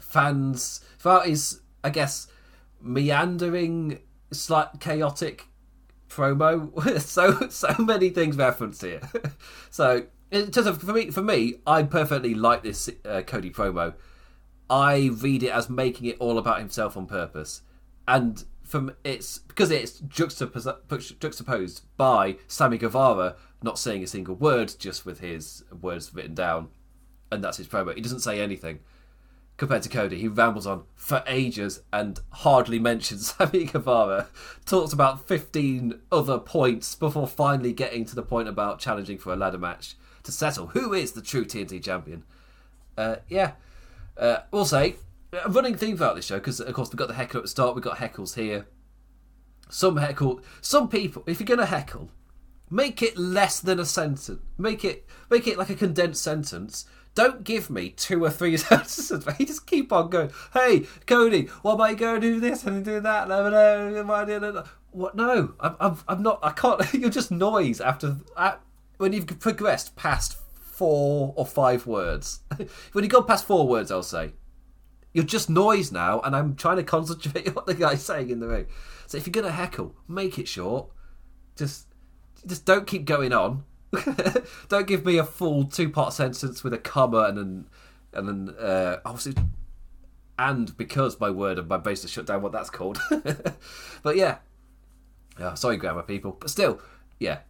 [0.00, 2.28] Fans, throughout his, I guess,
[2.80, 4.00] meandering,
[4.32, 5.46] slight chaotic
[6.08, 9.00] promo, so so many things referenced here.
[9.70, 13.94] so in terms of for me, for me, I perfectly like this uh, Cody promo.
[14.70, 17.62] I read it as making it all about himself on purpose,
[18.06, 24.72] and from it's because it's juxtaposed, juxtaposed by Sammy Guevara not saying a single word,
[24.78, 26.68] just with his words written down,
[27.32, 27.94] and that's his promo.
[27.94, 28.80] He doesn't say anything
[29.58, 30.18] compared to Cody.
[30.18, 34.28] He rambles on for ages and hardly mentions Sammy Guevara.
[34.64, 39.36] Talks about fifteen other points before finally getting to the point about challenging for a
[39.36, 42.24] ladder match to settle who is the true TNT champion.
[42.96, 43.52] Uh, yeah,
[44.16, 44.96] uh, we'll say
[45.32, 47.48] a running theme throughout this show because of course we've got the heckle at the
[47.48, 48.66] start, we've got heckles here.
[49.68, 51.22] Some heckle, some people.
[51.26, 52.10] If you're gonna heckle,
[52.70, 54.40] make it less than a sentence.
[54.56, 56.86] Make it make it like a condensed sentence.
[57.14, 59.26] Don't give me two or three sentences.
[59.38, 60.30] You just keep on going.
[60.52, 64.68] Hey, Cody, what am I going to do this and do that?
[64.90, 65.14] What?
[65.14, 66.38] No, I'm, I'm, I'm not.
[66.42, 66.82] I can't.
[66.94, 68.16] You're just noise after
[68.98, 70.36] when you've progressed past
[70.78, 72.40] four or five words.
[72.92, 74.32] when you go past four words, I'll say.
[75.12, 78.40] You're just noise now, and I'm trying to concentrate on what the guy's saying in
[78.40, 78.66] the ring.
[79.06, 80.90] So if you're gonna heckle, make it short.
[81.56, 81.86] Just,
[82.46, 83.64] just don't keep going on.
[84.68, 87.66] don't give me a full two-part sentence with a comma and then,
[88.12, 89.34] and then, uh, obviously,
[90.38, 92.98] and because my word and my base is shut down, what that's called.
[94.02, 94.38] but yeah,
[95.38, 95.54] yeah.
[95.54, 96.80] Sorry, grammar people, but still,
[97.18, 97.40] yeah.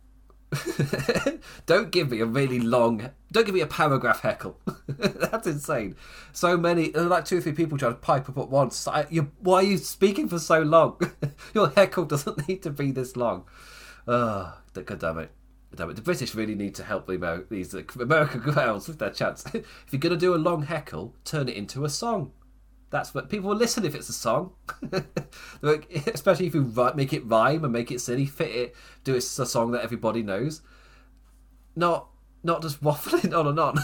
[1.66, 3.10] don't give me a really long.
[3.30, 4.58] Don't give me a paragraph heckle.
[4.86, 5.96] That's insane.
[6.32, 8.88] So many, uh, like two or three people trying to pipe up at once.
[8.88, 9.02] I,
[9.40, 10.98] why are you speaking for so long?
[11.54, 13.44] Your heckle doesn't need to be this long.
[14.06, 15.30] Ah, oh, God damn it.
[15.74, 15.96] Damn it.
[15.96, 19.44] The British really need to help the Amer- these uh, American girls with their chance.
[19.54, 22.32] if you're going to do a long heckle, turn it into a song.
[22.90, 24.52] That's what people will listen if it's a song.
[26.06, 26.62] Especially if you
[26.94, 30.22] make it rhyme and make it silly, fit it, do it a song that everybody
[30.22, 30.62] knows.
[31.76, 32.08] Not
[32.42, 33.78] not just waffling on and on.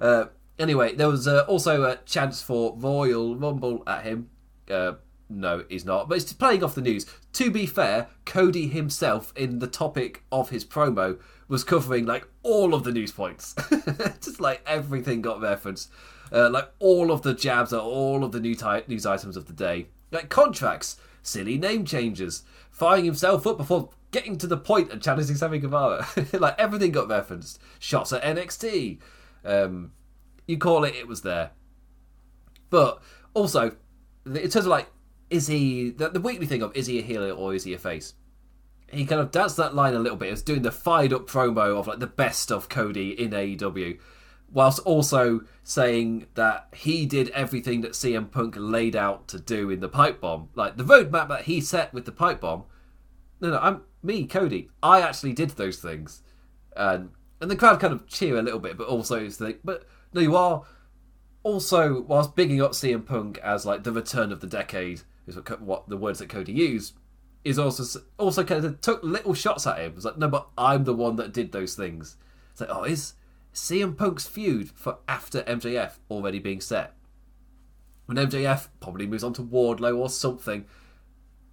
[0.00, 0.24] uh,
[0.58, 4.30] anyway, there was uh, also a chance for Royal Rumble at him.
[4.70, 4.94] Uh,
[5.28, 6.08] no, he's not.
[6.08, 7.06] But it's playing off the news.
[7.34, 12.74] To be fair, Cody himself, in the topic of his promo, was covering like all
[12.74, 13.54] of the news points.
[14.20, 15.90] just like everything got referenced.
[16.32, 19.46] Uh, like all of the jabs are all of the new ty- news items of
[19.46, 19.86] the day.
[20.10, 25.36] Like contracts, silly name changes, firing himself up before getting to the point and challenging
[25.36, 26.06] Sammy Guevara.
[26.32, 27.60] like everything got referenced.
[27.78, 28.98] Shots at NXT.
[29.44, 29.92] Um,
[30.46, 31.50] you call it, it was there.
[32.70, 33.00] But
[33.34, 33.76] also,
[34.24, 34.88] in terms of like,
[35.30, 37.78] is he the, the weekly thing of is he a heel or is he a
[37.78, 38.14] face?
[38.90, 40.26] He kind of danced that line a little bit.
[40.26, 43.98] He was doing the fired up promo of like the best of Cody in AEW
[44.52, 49.80] whilst also saying that he did everything that CM Punk laid out to do in
[49.80, 50.48] the pipe bomb.
[50.54, 52.64] Like the roadmap that he set with the pipe bomb.
[53.40, 54.70] No, no, I'm me, Cody.
[54.82, 56.22] I actually did those things,
[56.76, 57.10] and
[57.40, 59.84] and the crowd kind of cheer a little bit, but also think, but
[60.14, 60.62] no, you are
[61.42, 65.60] also whilst bigging up CM Punk as like the return of the decade is what,
[65.60, 66.94] what the words that Cody used
[67.44, 69.92] is also also kind of took little shots at him.
[69.94, 72.16] It's like no, but I'm the one that did those things.
[72.50, 73.14] It's like oh, is
[73.54, 76.94] CM Punk's feud for after MJF already being set.
[78.06, 80.64] When MJF probably moves on to Wardlow or something,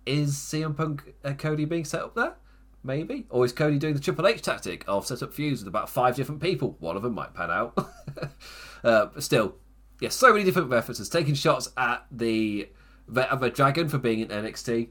[0.05, 2.35] is CM Punk Cody being set up there?
[2.83, 3.25] Maybe.
[3.29, 6.15] Or is Cody doing the Triple H tactic of set up feuds with about five
[6.15, 6.75] different people?
[6.79, 7.77] One of them might pan out.
[8.83, 9.55] uh, but still,
[10.01, 11.07] yeah, so many different references.
[11.07, 12.69] Taking shots at the
[13.07, 14.89] of a dragon for being in NXT.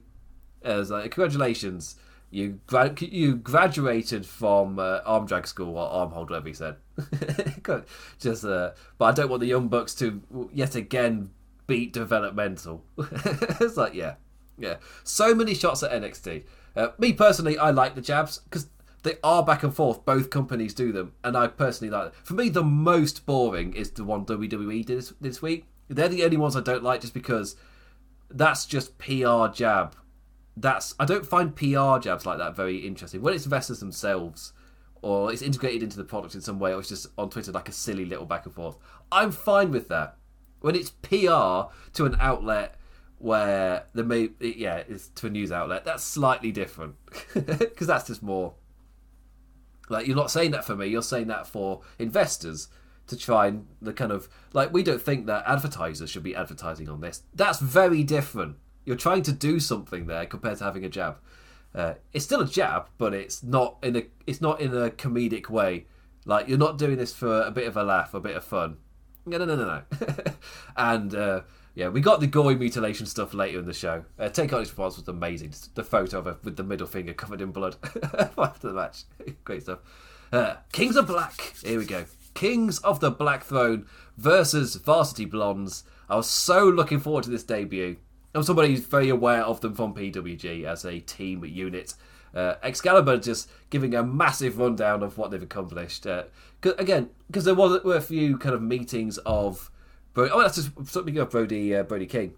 [0.62, 1.96] As like, congratulations,
[2.30, 6.76] you gra- you graduated from uh, arm drag school or arm hold, whatever he said.
[8.18, 10.22] Just, uh, but I don't want the young bucks to
[10.52, 11.30] yet again
[11.66, 12.84] beat developmental.
[12.98, 14.14] it's like, yeah,
[14.58, 14.76] yeah.
[15.04, 16.44] So many shots at NXT.
[16.74, 18.68] Uh, me personally, I like the jabs because
[19.02, 20.04] they are back and forth.
[20.04, 22.14] Both companies do them, and I personally like.
[22.24, 25.66] For me, the most boring is the one WWE did this, this week.
[25.88, 27.56] They're the only ones I don't like, just because
[28.34, 29.96] that's just PR jab.
[30.56, 33.22] That's I don't find PR jabs like that very interesting.
[33.22, 34.52] When it's investors themselves,
[35.00, 37.68] or it's integrated into the product in some way, or it's just on Twitter like
[37.68, 38.76] a silly little back and forth.
[39.10, 40.16] I'm fine with that.
[40.60, 42.76] When it's PR to an outlet
[43.18, 46.96] where the may yeah it's to a news outlet, that's slightly different
[47.34, 48.54] because that's just more
[49.88, 50.86] like you're not saying that for me.
[50.86, 52.68] You're saying that for investors
[53.12, 56.88] to try and the kind of like we don't think that advertisers should be advertising
[56.88, 57.22] on this.
[57.34, 58.56] That's very different.
[58.84, 61.18] You're trying to do something there compared to having a jab.
[61.74, 65.48] Uh, it's still a jab, but it's not in a it's not in a comedic
[65.48, 65.86] way.
[66.24, 68.78] Like you're not doing this for a bit of a laugh, a bit of fun.
[69.24, 69.82] No, no, no, no, no.
[70.76, 71.40] and uh,
[71.74, 74.04] yeah, we got the gory mutilation stuff later in the show.
[74.18, 75.54] Uh, Tay Conti's response was amazing.
[75.74, 77.76] The photo of her with the middle finger covered in blood
[78.38, 79.04] after the match.
[79.44, 79.78] Great stuff.
[80.32, 81.54] Uh, Kings of Black.
[81.62, 82.04] Here we go.
[82.34, 85.84] Kings of the Black Throne versus Varsity Blondes.
[86.08, 87.96] I was so looking forward to this debut.
[88.34, 91.94] I'm somebody who's very aware of them from PWG as a team unit.
[92.34, 96.06] Uh, Excalibur just giving a massive rundown of what they've accomplished.
[96.06, 96.24] Uh,
[96.78, 99.70] again, because there was, were a few kind of meetings of.
[100.14, 102.34] Brody, oh, that's just something of Brody uh, Brody King.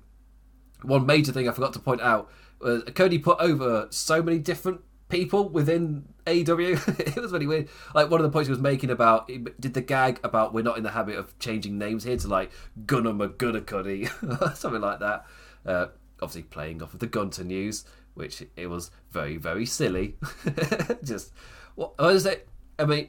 [0.82, 2.30] One major thing I forgot to point out
[2.60, 4.80] was Cody put over so many different
[5.14, 6.98] people within AEW.
[7.16, 7.68] it was really weird.
[7.94, 9.28] Like one of the points he was making about
[9.60, 12.50] did the gag about we're not in the habit of changing names here to like
[12.84, 15.24] Gunner McGunnercuddy, something like that.
[15.64, 15.86] Uh,
[16.20, 20.16] obviously playing off of the Gunther news, which it was very very silly.
[21.04, 21.32] Just
[21.76, 22.48] what, is it?
[22.78, 23.08] I mean.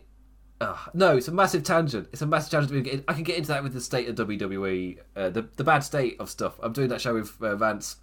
[0.62, 2.08] Uh, no, it's a massive tangent.
[2.14, 3.04] It's a massive tangent.
[3.10, 6.16] I can get into that with the state of WWE, uh, the the bad state
[6.18, 6.58] of stuff.
[6.64, 7.98] I'm doing that show with uh, Vance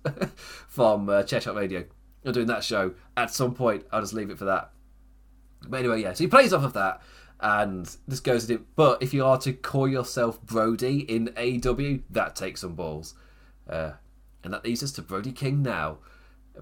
[0.68, 1.86] from uh, Radio.
[2.24, 3.84] I'm doing that show at some point.
[3.90, 4.70] I'll just leave it for that.
[5.66, 6.12] But anyway, yeah.
[6.12, 7.02] So he plays off of that,
[7.40, 8.64] and this goes into.
[8.76, 13.14] But if you are to call yourself Brody in AEW, that takes some balls.
[13.68, 13.92] Uh,
[14.44, 15.98] and that leads us to Brody King now.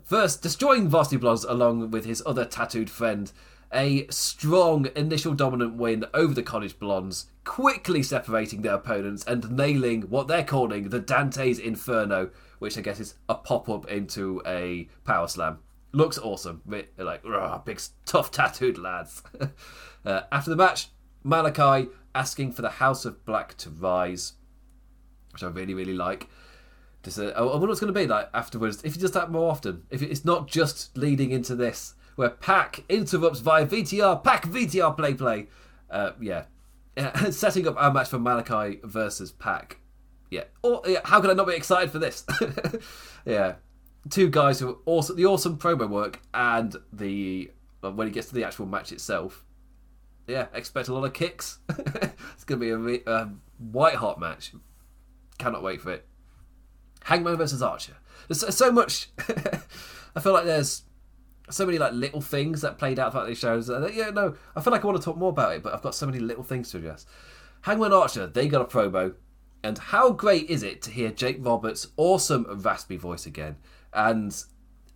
[0.03, 3.33] First, destroying Varsity Blondes along with his other tattooed friend.
[3.73, 10.03] A strong initial dominant win over the College Blondes, quickly separating their opponents and nailing
[10.03, 14.89] what they're calling the Dante's Inferno, which I guess is a pop up into a
[15.05, 15.59] power slam.
[15.93, 16.63] Looks awesome.
[16.67, 17.25] Like,
[17.65, 19.25] big, tough, tattooed lads.
[20.05, 20.89] uh, after the match,
[21.27, 24.35] Malakai asking for the House of Black to rise,
[25.33, 26.29] which I really, really like.
[27.03, 29.51] Just, uh, I wonder what's going to be like afterwards if he does that more
[29.51, 29.83] often.
[29.91, 35.15] If it's not just leading into this, where Pac interrupts via VTR, Pac VTR play
[35.15, 35.49] play.
[35.91, 36.45] Uh, yeah.
[37.31, 39.79] Setting up our match for Malakai versus Pac.
[40.31, 40.45] Yeah.
[40.63, 41.01] Or, yeah.
[41.05, 42.25] How could I not be excited for this?
[43.25, 43.55] yeah.
[44.09, 45.17] Two guys who are awesome.
[45.17, 49.45] The awesome promo work and the when he gets to the actual match itself.
[50.27, 51.59] Yeah, expect a lot of kicks.
[51.69, 54.53] it's to be a, a white hot match.
[55.39, 56.07] Cannot wait for it.
[57.05, 57.97] Hangman versus Archer.
[58.29, 59.09] There's so much.
[60.15, 60.85] I feel like there's
[61.49, 63.69] so many like little things that played out throughout these shows.
[63.69, 65.95] Yeah, no, I feel like I want to talk more about it, but I've got
[65.95, 67.07] so many little things to address.
[67.63, 69.15] Hangman Archer, they got a promo,
[69.63, 73.57] and how great is it to hear Jake Roberts' awesome raspy voice again?
[73.93, 74.35] And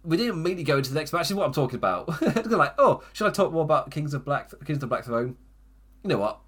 [0.03, 1.23] we didn't immediately go into the next match.
[1.23, 2.21] This is what I'm talking about.
[2.47, 5.37] like, oh, should I talk more about Kings of Black, Kings of Black Throne?
[6.03, 6.41] You know what?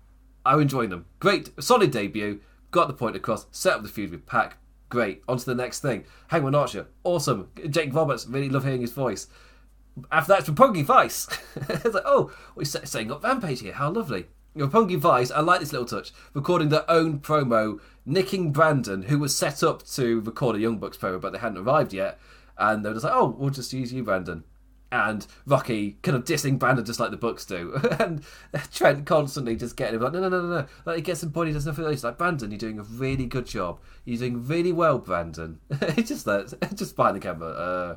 [0.44, 1.07] I'm enjoying them.
[1.18, 2.40] Great, solid debut.
[2.70, 3.46] Got the point across.
[3.50, 4.59] Set up the feud with Pac.
[4.88, 5.22] Great.
[5.29, 6.05] On to the next thing.
[6.29, 7.50] Hangman Archer, awesome.
[7.68, 9.26] Jake Roberts, really love hearing his voice.
[10.12, 11.26] After that, it's Roppongi Vice.
[11.57, 13.72] it's like, oh, we're setting up Rampage here.
[13.72, 14.26] How lovely.
[14.57, 19.37] Roppongi Vice, I like this little touch, recording their own promo, nicking Brandon, who was
[19.37, 22.19] set up to record a Young Bucks promo, but they hadn't arrived yet.
[22.57, 24.45] And they were just like, oh, we'll just use you, Brandon.
[24.90, 27.75] And Rocky kind of dissing Brandon just like the Bucks do.
[27.99, 28.23] and
[28.73, 30.66] Trent constantly just getting him like, no, no, no, no, no.
[30.87, 33.47] Like, he gets point, he does nothing He's like, Brandon, you're doing a really good
[33.47, 33.81] job.
[34.05, 35.61] You're doing really well, Brandon.
[35.71, 37.49] it's just that, just behind the camera.
[37.49, 37.97] Uh,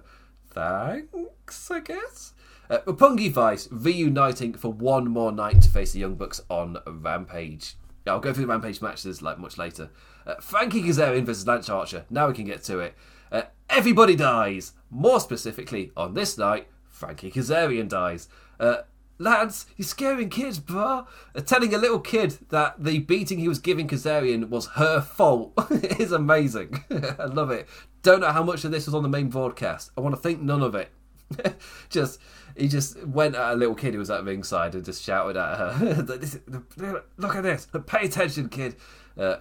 [0.50, 2.34] thanks, I guess.
[2.70, 7.76] Uh, Roppongi Vice reuniting for one more night to face the Young Bucks on Rampage.
[8.06, 9.90] Yeah, I'll go through the Rampage matches like much later.
[10.26, 12.06] Uh, Frankie Kazarian versus Lance Archer.
[12.10, 12.96] Now we can get to it.
[13.32, 14.74] Uh, everybody dies.
[14.92, 18.28] More specifically, on this night, Frankie Kazarian dies.
[18.60, 18.82] Uh,
[19.18, 21.08] Lance, you're scaring kids, bruh.
[21.36, 25.54] Uh, telling a little kid that the beating he was giving Kazarian was her fault
[25.72, 26.84] is amazing.
[27.20, 27.68] I love it.
[28.02, 29.92] Don't know how much of this was on the main broadcast.
[29.98, 30.90] I want to think none of it.
[31.90, 32.20] just
[32.56, 35.58] he just went at a little kid who was at ringside and just shouted at
[35.58, 36.04] her,
[37.18, 37.68] "Look at this!
[37.86, 38.76] Pay attention, kid!"
[39.18, 39.38] Uh,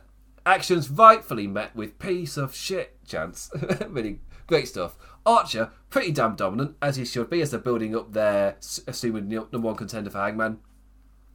[0.47, 3.51] actions rightfully met with piece of shit chance.
[3.89, 4.97] really Great stuff.
[5.27, 8.57] Archer, pretty damn dominant, as he should be, as they're building up their
[8.87, 10.59] assuming number one contender for Hangman.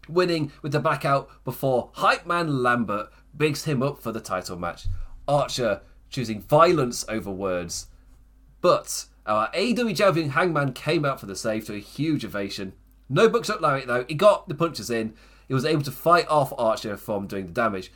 [0.10, 4.88] Winning with the blackout before Hype Man Lambert bigs him up for the title match.
[5.28, 7.86] Archer choosing violence over words.
[8.62, 12.74] But our AEW champion Hangman came out for the save to a huge ovation.
[13.10, 14.06] No buckshot lariat though.
[14.08, 15.14] He got the punches in.
[15.48, 17.92] He was able to fight off Archer from doing the damage,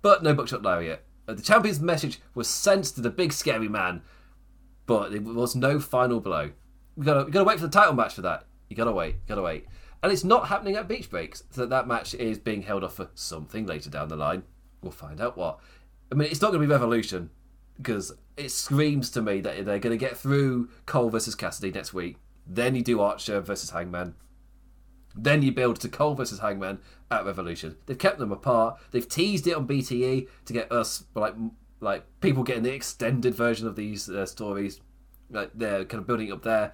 [0.00, 1.04] but no buckshot lariat.
[1.28, 4.02] Uh, the champion's message was sent to the big scary man,
[4.86, 6.50] but there was no final blow.
[6.96, 8.44] We gotta, we gotta wait for the title match for that.
[8.68, 9.66] You gotta wait, you gotta wait.
[10.02, 13.08] And it's not happening at Beach Breaks, so that match is being held off for
[13.14, 14.42] something later down the line.
[14.82, 15.60] We'll find out what.
[16.10, 17.30] I mean, it's not to be Revolution
[17.76, 21.92] because it screams to me that they're going to get through Cole versus Cassidy next
[21.92, 22.16] week.
[22.46, 24.14] Then you do Archer versus Hangman.
[25.14, 26.78] Then you build to Cole versus Hangman
[27.10, 27.76] at Revolution.
[27.86, 28.78] They've kept them apart.
[28.90, 31.34] They've teased it on BTE to get us like
[31.80, 34.80] like people getting the extended version of these uh, stories.
[35.30, 36.72] Like they're kind of building up there,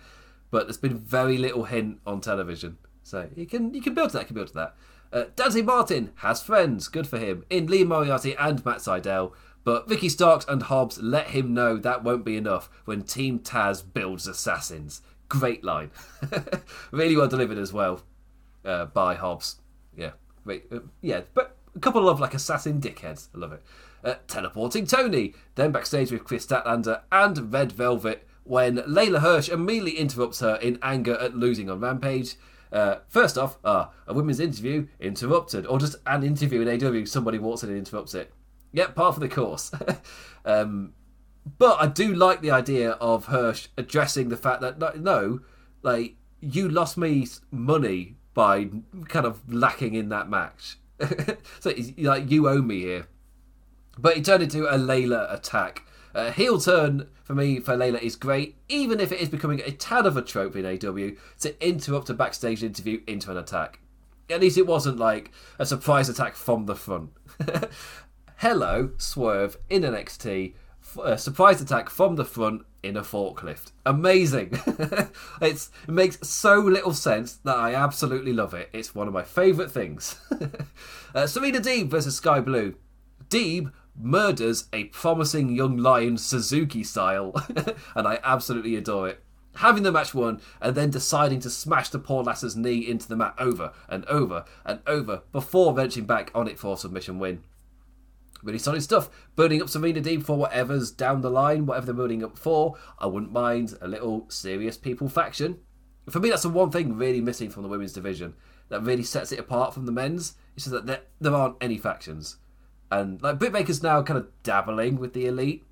[0.51, 2.79] but there's been very little hint on television.
[3.03, 4.23] So you can you can build to that.
[4.23, 4.77] You can build to that.
[5.11, 6.89] Uh, Dante Martin has friends.
[6.89, 7.45] Good for him.
[7.51, 9.33] In Lee Moriarty and Matt Sydal.
[9.65, 13.83] But Ricky Starks and Hobbs let him know that won't be enough when Team Taz
[13.83, 15.03] builds assassins.
[15.29, 15.91] Great line.
[16.91, 18.03] really well delivered as well
[18.65, 19.57] uh, by Hobbs.
[19.97, 20.13] Yeah.
[20.49, 23.29] Uh, yeah, but a couple of like assassin dickheads.
[23.35, 23.63] I love it.
[24.03, 25.35] Uh, teleporting Tony.
[25.55, 30.79] Then backstage with Kris Statlander and Red Velvet when Leyla Hirsch immediately interrupts her in
[30.83, 32.37] anger at losing on Rampage.
[32.73, 37.39] Uh, first off, uh, a women's interview interrupted, or just an interview in AW, somebody
[37.39, 38.33] walks in and interrupts it.
[38.73, 39.71] Yep, part of the course.
[40.45, 40.93] um,
[41.59, 45.41] but I do like the idea of Hirsch addressing the fact that no,
[45.83, 48.69] like you lost me money by
[49.09, 50.79] kind of lacking in that match.
[51.61, 53.07] so like you owe me here.
[53.97, 55.85] But it turned into a Leyla attack.
[56.15, 59.71] A heel turn for me for Leyla is great, even if it is becoming a
[59.71, 61.11] tad of a trope in AW
[61.41, 63.81] to interrupt a backstage interview into an attack.
[64.31, 67.11] At least it wasn't like a surprise attack from the front.
[68.43, 70.55] Hello, Swerve in an NXT
[71.03, 73.73] a surprise attack from the front in a forklift.
[73.85, 74.51] Amazing.
[75.43, 78.71] it's, it makes so little sense that I absolutely love it.
[78.73, 80.21] It's one of my favourite things.
[81.17, 82.77] uh, Serena Deeb versus Sky Blue.
[83.29, 87.35] Deeb murders a promising young lion Suzuki style,
[87.97, 89.25] and I absolutely adore it.
[89.57, 93.17] Having the match won and then deciding to smash the poor lass's knee into the
[93.17, 97.43] mat over and over and over before wrenching back on it for submission win.
[98.43, 99.11] Really solid stuff.
[99.37, 102.77] Building up Serena Deeb for whatever's down the line, whatever they're building up for.
[102.99, 105.59] I wouldn't mind a little serious people faction.
[106.09, 108.35] For me, that's the one thing really missing from the women's division
[108.69, 110.35] that really sets it apart from the men's.
[110.57, 112.39] Is that there, there aren't any factions.
[112.91, 115.65] And like Britt Baker's now kind of dabbling with the elite,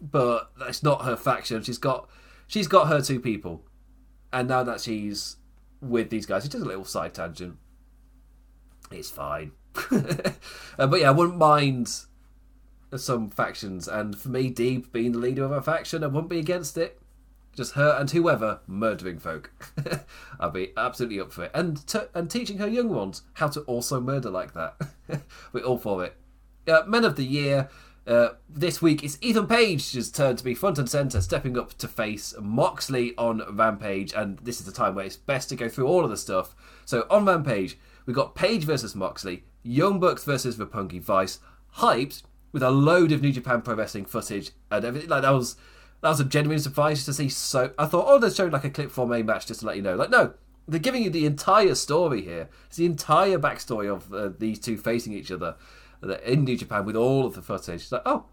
[0.00, 1.62] but that's not her faction.
[1.62, 2.08] She's got
[2.46, 3.64] she's got her two people,
[4.32, 5.36] and now that she's
[5.80, 7.56] with these guys, it's just a little side tangent.
[8.90, 9.52] It's fine.
[9.90, 11.90] Uh, but yeah, I wouldn't mind
[12.96, 16.38] some factions, and for me, Deeb being the leader of a faction, I wouldn't be
[16.38, 16.98] against it.
[17.54, 19.50] Just her and whoever murdering folk.
[20.40, 23.60] I'd be absolutely up for it, and t- and teaching her young ones how to
[23.62, 24.76] also murder like that.
[25.52, 26.16] We're all for it.
[26.66, 27.68] Uh, Men of the Year.
[28.04, 31.86] Uh, this week it's Ethan Page's turn to be front and centre, stepping up to
[31.86, 35.86] face Moxley on Rampage, and this is the time where it's best to go through
[35.86, 36.56] all of the stuff.
[36.84, 41.38] So on Rampage, we got Page versus Moxley, Young Bucks versus Roppongi Vice,
[41.76, 45.08] hyped with a load of New Japan Pro Wrestling footage and everything.
[45.08, 45.56] Like that was
[46.02, 47.28] that was a genuine surprise to see.
[47.28, 49.76] So I thought, oh, they're showing like a clip from a match just to let
[49.76, 49.94] you know.
[49.94, 50.34] Like no,
[50.68, 52.48] they're giving you the entire story here.
[52.66, 55.56] It's the entire backstory of uh, these two facing each other
[56.24, 57.82] in New Japan with all of the footage.
[57.82, 58.26] It's like oh,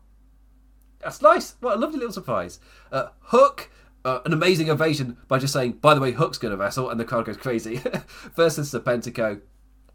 [0.99, 1.55] that's nice.
[1.59, 2.59] What a lovely little surprise.
[2.91, 3.71] Uh, Hook.
[4.05, 6.97] Uh, an amazing ovation by just saying, by the way, Hook's going to wrestle, and
[6.97, 7.81] the crowd goes crazy.
[8.33, 9.41] versus the Serpentico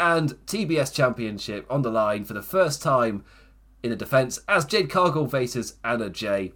[0.04, 3.24] and TBS Championship on the line for the first time
[3.82, 6.52] in a defence as Jade Cargill faces Anna Jay.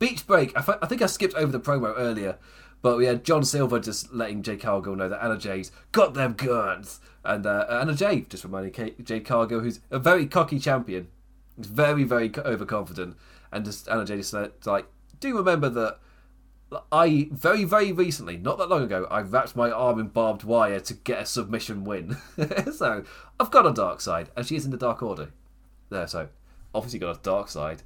[0.00, 0.52] Beach break.
[0.56, 2.38] I, f- I think I skipped over the promo earlier,
[2.82, 6.32] but we had John Silver just letting Jade Cargill know that Anna Jay's got them
[6.32, 11.06] guns, and uh, Anna Jay just reminding Jade Cargill, who's a very cocky champion,
[11.56, 13.16] is very very overconfident,
[13.52, 14.34] and just Anna Jay just
[14.66, 14.86] like,
[15.20, 16.00] do remember that
[16.90, 20.80] I very, very recently, not that long ago, I wrapped my arm in barbed wire
[20.80, 22.16] to get a submission win.
[22.72, 23.04] so
[23.38, 25.30] I've got a dark side, and she is in the Dark Order.
[25.90, 26.28] There, so
[26.74, 27.82] obviously got a dark side.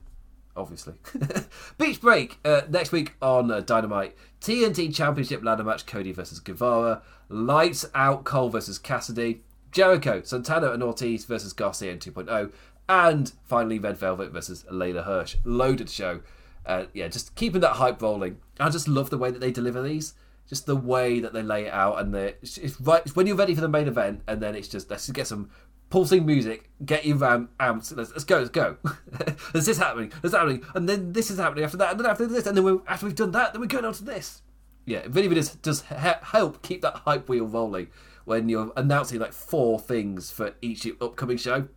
[0.57, 0.95] Obviously.
[1.79, 4.17] Beach break uh, next week on uh, Dynamite.
[4.41, 7.03] TNT Championship ladder match Cody versus Guevara.
[7.29, 9.43] Lights out Cole versus Cassidy.
[9.71, 12.51] Jericho, Santana and Ortiz versus Garcia in 2.0.
[12.89, 15.37] And finally, Red Velvet versus Leyla Hirsch.
[15.45, 16.21] Loaded show.
[16.67, 18.39] Uh, yeah, just keeping that hype rolling.
[18.59, 20.15] I just love the way that they deliver these.
[20.49, 23.55] Just the way that they lay it out, and the it's, right when you're ready
[23.55, 25.51] for the main event, and then it's just let's just get some
[25.91, 27.97] pulsing music, get you ram amped.
[27.97, 28.77] Let's, let's go, let's go.
[29.53, 32.27] There's this happening, there's happening, and then this is happening after that, and then after
[32.27, 34.43] this, and then after we've done that, then we're going on to this.
[34.85, 37.89] Yeah, it really, really does, does help keep that hype wheel rolling
[38.25, 41.69] when you're announcing like four things for each upcoming show.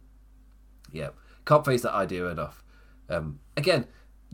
[0.91, 1.09] Yeah,
[1.45, 2.63] can't face that idea enough.
[3.09, 3.87] Um, again,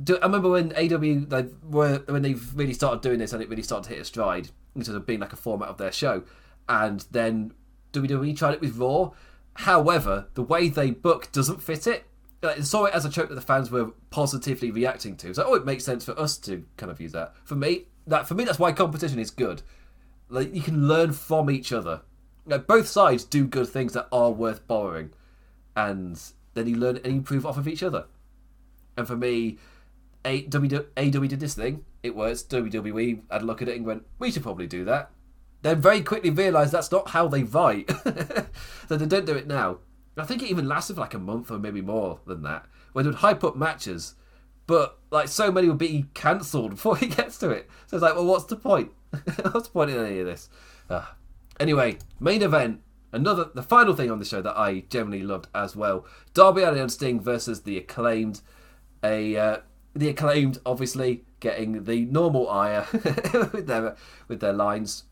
[0.04, 3.50] do, I remember when AW they were when they really started doing this and it
[3.50, 5.92] really started to hit a stride in terms of being like a format of their
[5.92, 6.24] show,
[6.68, 7.54] and then
[7.94, 9.12] WWE tried it with Raw.
[9.60, 12.06] However, the way they book doesn't fit it.
[12.42, 15.34] Like, saw it as a trope that the fans were positively reacting to.
[15.34, 17.34] So, oh, it makes sense for us to kind of use that.
[17.46, 19.62] For me, that for me, that's why competition is good.
[20.30, 22.02] Like you can learn from each other.
[22.46, 25.12] Like both sides do good things that are worth borrowing,
[25.76, 26.22] and
[26.54, 28.06] then you learn and improve off of each other.
[28.98, 29.58] And for me,
[30.26, 31.86] AW did this thing.
[32.04, 32.44] It works.
[32.44, 35.12] WWE had a look at it and went, "We should probably do that."
[35.62, 37.90] Then very quickly realised that's not how they write,
[38.88, 39.80] so they don't do it now.
[40.18, 43.04] I think it even lasted for like a month or maybe more than that, when
[43.04, 44.16] they would hype up matches,
[44.68, 47.70] but like so many would be cancelled before he gets to it.
[47.88, 48.92] So it's like, well, what's the point?
[49.52, 50.50] what's the point in any of this?
[50.90, 51.06] Uh,
[51.60, 52.82] anyway, main event.
[53.12, 56.82] Another, the final thing on the show that I generally loved as well: Darby Allin
[56.82, 58.42] and Sting versus the acclaimed.
[59.04, 59.58] A uh,
[59.96, 63.96] the acclaimed, obviously, getting the normal ire with their
[64.28, 65.04] with their lines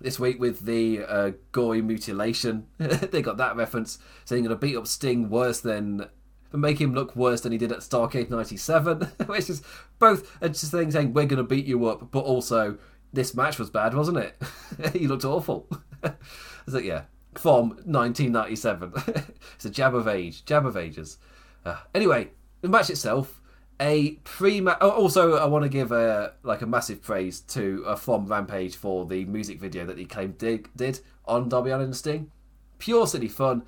[0.00, 2.66] this week with the uh, gory mutilation.
[2.78, 6.08] they got that reference, saying going to beat up Sting worse than,
[6.52, 9.62] make him look worse than he did at Starcade '97, which is
[9.98, 12.78] both a just thing saying we're going to beat you up, but also
[13.12, 14.40] this match was bad, wasn't it?
[14.94, 15.68] he looked awful.
[16.66, 17.02] so yeah,
[17.34, 18.92] from 1997.
[19.54, 21.18] it's a jab of age, jab of ages.
[21.66, 22.30] Uh, anyway,
[22.62, 23.39] the match itself
[23.80, 24.18] a.
[24.80, 28.76] Oh, also, I want to give a like a massive praise to uh, from Rampage
[28.76, 32.30] for the music video that he claimed did, did on Darby Allin and Sting.
[32.78, 33.62] Pure city fun.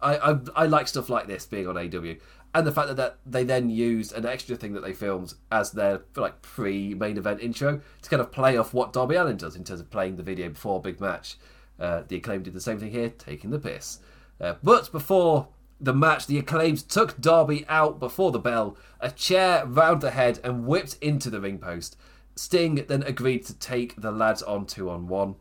[0.00, 2.14] I, I I like stuff like this being on AW,
[2.54, 5.72] and the fact that, that they then used an extra thing that they filmed as
[5.72, 9.64] their like pre-main event intro to kind of play off what Darby Allin does in
[9.64, 11.36] terms of playing the video before a big match.
[11.78, 14.00] Uh, the acclaim did the same thing here, taking the piss.
[14.40, 15.48] Uh, but before
[15.80, 20.40] the match, the acclaims took Darby out before the bell, a chair round the head,
[20.42, 21.96] and whipped into the ring post.
[22.34, 25.36] Sting then agreed to take the lads on two on one,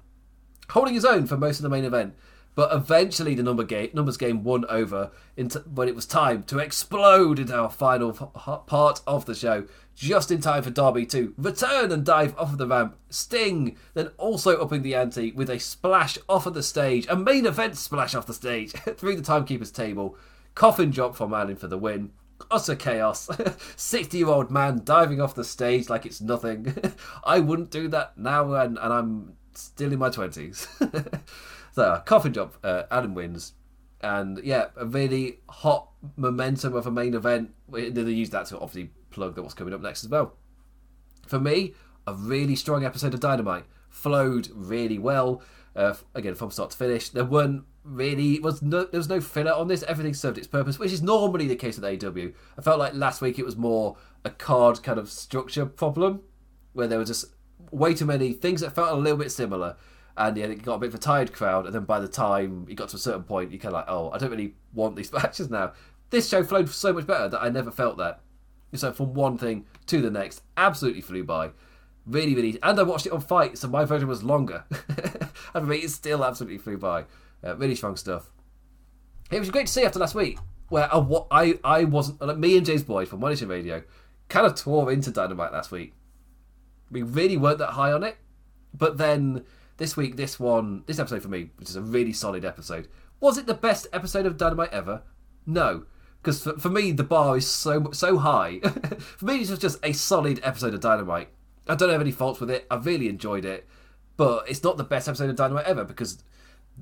[0.69, 2.15] holding his own for most of the main event.
[2.55, 6.57] But eventually, the number game, numbers game won over into, when it was time to
[6.57, 9.65] explode into our final part of the show,
[9.97, 12.95] just in time for Darby to return and dive off of the ramp.
[13.09, 17.45] Sting then also upping the ante with a splash off of the stage, a main
[17.45, 20.15] event splash off the stage through the timekeeper's table.
[20.55, 22.11] Coffin drop from Allin for the win.
[22.51, 23.27] Utter chaos.
[23.75, 26.75] 60 year old man diving off the stage like it's nothing.
[27.23, 31.21] I wouldn't do that now, and, and I'm still in my 20s.
[31.77, 33.53] So, coffin drop, uh, Allin wins.
[34.01, 37.53] And yeah, a really hot momentum of a main event.
[37.71, 40.33] They use that to obviously plug that what's coming up next as well.
[41.27, 41.73] For me,
[42.05, 43.65] a really strong episode of Dynamite.
[43.89, 45.41] Flowed really well.
[45.75, 47.09] Uh, again, from start to finish.
[47.09, 49.83] There weren't really was no there was no filler on this.
[49.83, 52.29] Everything served its purpose, which is normally the case with AW.
[52.57, 56.21] I felt like last week it was more a card kind of structure problem,
[56.73, 57.25] where there were just
[57.71, 59.75] way too many things that felt a little bit similar
[60.17, 61.65] and yeah, it got a bit of a tired crowd.
[61.65, 63.85] And then by the time you got to a certain point, you kind of like,
[63.87, 65.73] oh, I don't really want these matches now.
[66.09, 68.21] This show flowed so much better that I never felt that.
[68.73, 71.51] So from one thing to the next, absolutely flew by.
[72.05, 74.63] Really, really, and I watched it on FITE, so my version was longer.
[74.69, 77.05] and for me, it still absolutely flew by.
[77.43, 78.31] Uh, really strong stuff.
[79.29, 80.39] It was great to see after last week,
[80.69, 83.83] where I, I, I wasn't like me and James Boyd from Monitor Radio
[84.29, 85.93] kind of tore into Dynamite last week.
[86.89, 88.17] We really weren't that high on it,
[88.73, 89.43] but then
[89.77, 92.87] this week, this one, this episode for me, which is a really solid episode.
[93.19, 95.03] Was it the best episode of Dynamite ever?
[95.45, 95.83] No,
[96.27, 98.59] because for, for me the bar is so so high.
[98.99, 101.29] for me, it's just a solid episode of Dynamite.
[101.69, 102.67] I don't have any faults with it.
[102.69, 103.65] I really enjoyed it,
[104.17, 106.21] but it's not the best episode of Dynamite ever because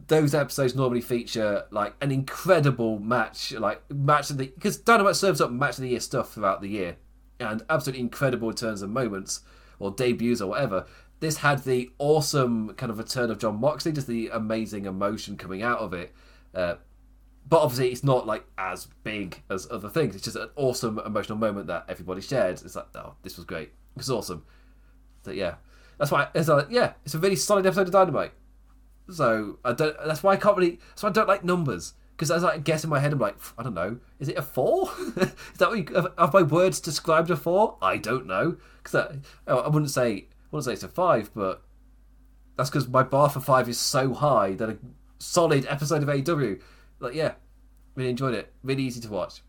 [0.08, 5.40] those episodes normally feature like an incredible match, like match of the because Dynamite serves
[5.40, 6.98] up match of the year stuff throughout the year,
[7.40, 9.42] and absolutely incredible in terms of moments
[9.78, 10.88] or debuts or whatever
[11.22, 15.64] this had the awesome kind of return of Jon Moxley, just the amazing emotion coming
[15.64, 16.14] out of it.
[16.54, 16.76] Uh,
[17.48, 20.16] but obviously, it's not like as big as other things.
[20.16, 22.62] It's just an awesome emotional moment that everybody shared.
[22.62, 23.72] It's like, oh, this was great.
[23.96, 24.46] It's awesome.
[25.24, 25.56] So yeah,
[26.00, 26.28] that's why.
[26.34, 28.34] It's like, yeah, it's a really solid episode of Dynamite.
[29.10, 29.96] So I don't.
[30.06, 30.80] That's why I can't really.
[31.00, 33.64] Why I don't like numbers Because as I guess in my head, I'm like, I
[33.64, 34.90] don't know, is it a four?
[35.18, 37.78] is that what you, have, have my words described a four?
[37.82, 38.58] I don't know.
[38.82, 39.18] Because
[39.48, 41.62] oh, I wouldn't say, I wouldn't say it's a five, but
[42.58, 44.78] that's because my bar for five is so high that a
[45.20, 46.62] solid episode of AEW,
[47.00, 47.34] like yeah,
[47.96, 48.54] really enjoyed it.
[48.64, 49.42] Really easy to watch.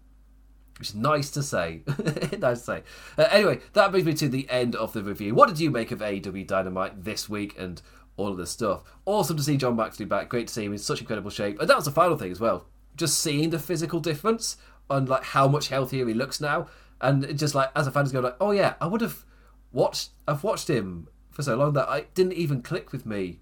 [0.78, 1.82] Which is nice to say.
[2.38, 2.82] nice to say.
[3.16, 5.34] Uh, anyway, that brings me to the end of the review.
[5.34, 7.80] What did you make of AEW Dynamite this week and
[8.18, 8.82] all of this stuff?
[9.06, 10.28] Awesome to see Jon Moxley back.
[10.28, 11.58] Great to see him in such incredible shape.
[11.60, 12.66] And that was the final thing as well.
[12.94, 14.58] Just seeing the physical difference
[14.90, 16.68] on like how much healthier he looks now,
[17.00, 19.24] and just like as a fan, just like, oh yeah, I would have
[19.72, 20.10] watched.
[20.26, 23.40] I've watched him for so long that I didn't even click with me.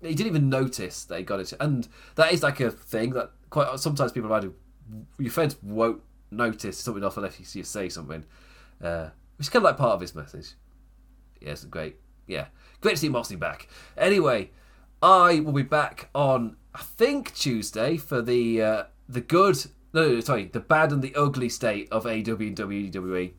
[0.00, 3.32] He didn't even notice that he got it, and that is like a thing that
[3.54, 4.54] quite sometimes people around you,
[5.18, 6.02] your friends won't
[6.32, 8.24] notice something off unless you say something,
[8.82, 10.54] uh, which is kind of like part of his message.
[11.40, 11.96] Yes, great.
[12.26, 12.46] Yeah,
[12.80, 13.68] great to see Moxley back.
[13.96, 14.50] Anyway,
[15.00, 19.56] I will be back on I think Tuesday for the uh, the good
[19.92, 23.34] no, no, sorry, the bad and the ugly state of AW and WWE.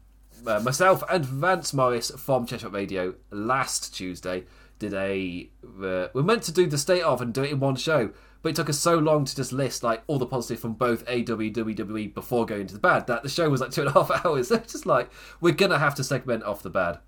[0.48, 4.46] Uh, myself and Vance Morris from Cheshire Radio last Tuesday
[4.80, 5.50] did a.
[5.64, 8.12] Uh, we are meant to do the state of and do it in one show,
[8.46, 11.02] but it took us so long to just list like all the positive from both
[11.10, 13.94] AW WWE before going to the bad that the show was like two and a
[13.94, 14.52] half hours.
[14.52, 15.10] It's just like
[15.42, 17.00] we're gonna have to segment off the bad.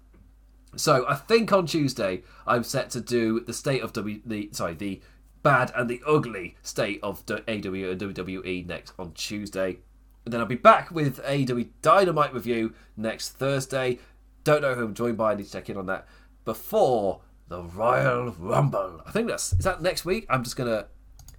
[0.77, 4.73] So I think on Tuesday I'm set to do the state of W the sorry
[4.73, 4.99] the
[5.43, 9.77] bad and the ugly state of AW and WWE next on Tuesday.
[10.25, 13.99] And then I'll be back with AW Dynamite review next Thursday.
[14.43, 15.33] Don't know who I'm joined by.
[15.33, 16.07] I need to check in on that
[16.45, 19.03] before the Royal Rumble.
[19.05, 20.25] I think that's is that next week.
[20.31, 20.88] I'm just gonna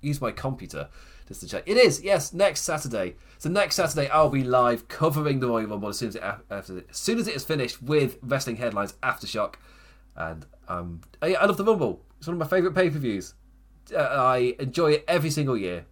[0.01, 0.89] use my computer
[1.27, 1.63] just to check.
[1.67, 3.17] It is yes, next Saturday.
[3.39, 6.85] So next Saturday I'll be live covering the Royal Rumble as soon as it after,
[6.89, 9.55] as soon as it is finished with wrestling headlines aftershock,
[10.17, 12.05] and um, I, I love the Rumble.
[12.19, 13.35] It's one of my favourite pay per views.
[13.95, 15.87] Uh, I enjoy it every single year.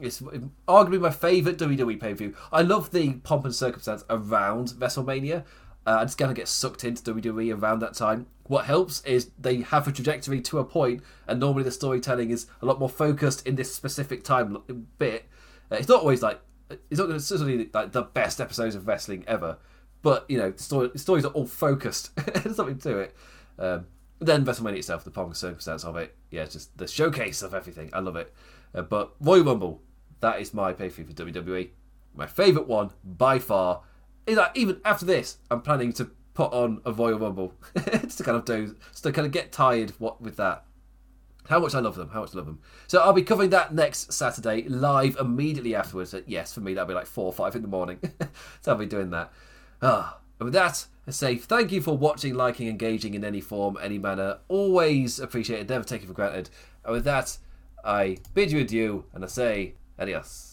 [0.00, 0.20] It's
[0.68, 2.36] arguably my favourite WWE pay per view.
[2.52, 5.44] I love the pomp and circumstance around WrestleMania.
[5.86, 8.26] Uh, I just kind of get sucked into WWE around that time.
[8.48, 12.46] What helps is they have a trajectory to a point, and normally the storytelling is
[12.62, 14.58] a lot more focused in this specific time
[14.98, 15.26] bit.
[15.70, 16.40] Uh, it's not always like
[16.70, 19.58] it's not necessarily like the best episodes of wrestling ever,
[20.02, 22.14] but you know story, stories are all focused.
[22.16, 23.16] There's something to it.
[23.58, 23.86] Um,
[24.18, 27.90] then WrestleMania itself, the pomp and circumstance of it, yeah, just the showcase of everything.
[27.92, 28.32] I love it.
[28.74, 29.82] Uh, but Royal Rumble,
[30.20, 31.70] that is my pay for WWE.
[32.14, 33.82] My favourite one by far
[34.26, 38.36] is that even after this, I'm planning to put on a Royal Rumble to kind
[38.36, 40.64] of do, to kind of get tired what with that.
[41.48, 42.58] How much I love them, how much I love them.
[42.88, 46.14] So I'll be covering that next Saturday live immediately afterwards.
[46.26, 47.98] Yes, for me that'll be like four or five in the morning.
[48.60, 49.32] so I'll be doing that.
[49.80, 53.78] Ah, and with that, I say thank you for watching, liking, engaging in any form,
[53.80, 54.38] any manner.
[54.48, 56.50] Always appreciated, never taken for granted.
[56.84, 57.38] And with that,
[57.82, 60.45] I bid you adieu and I say adios.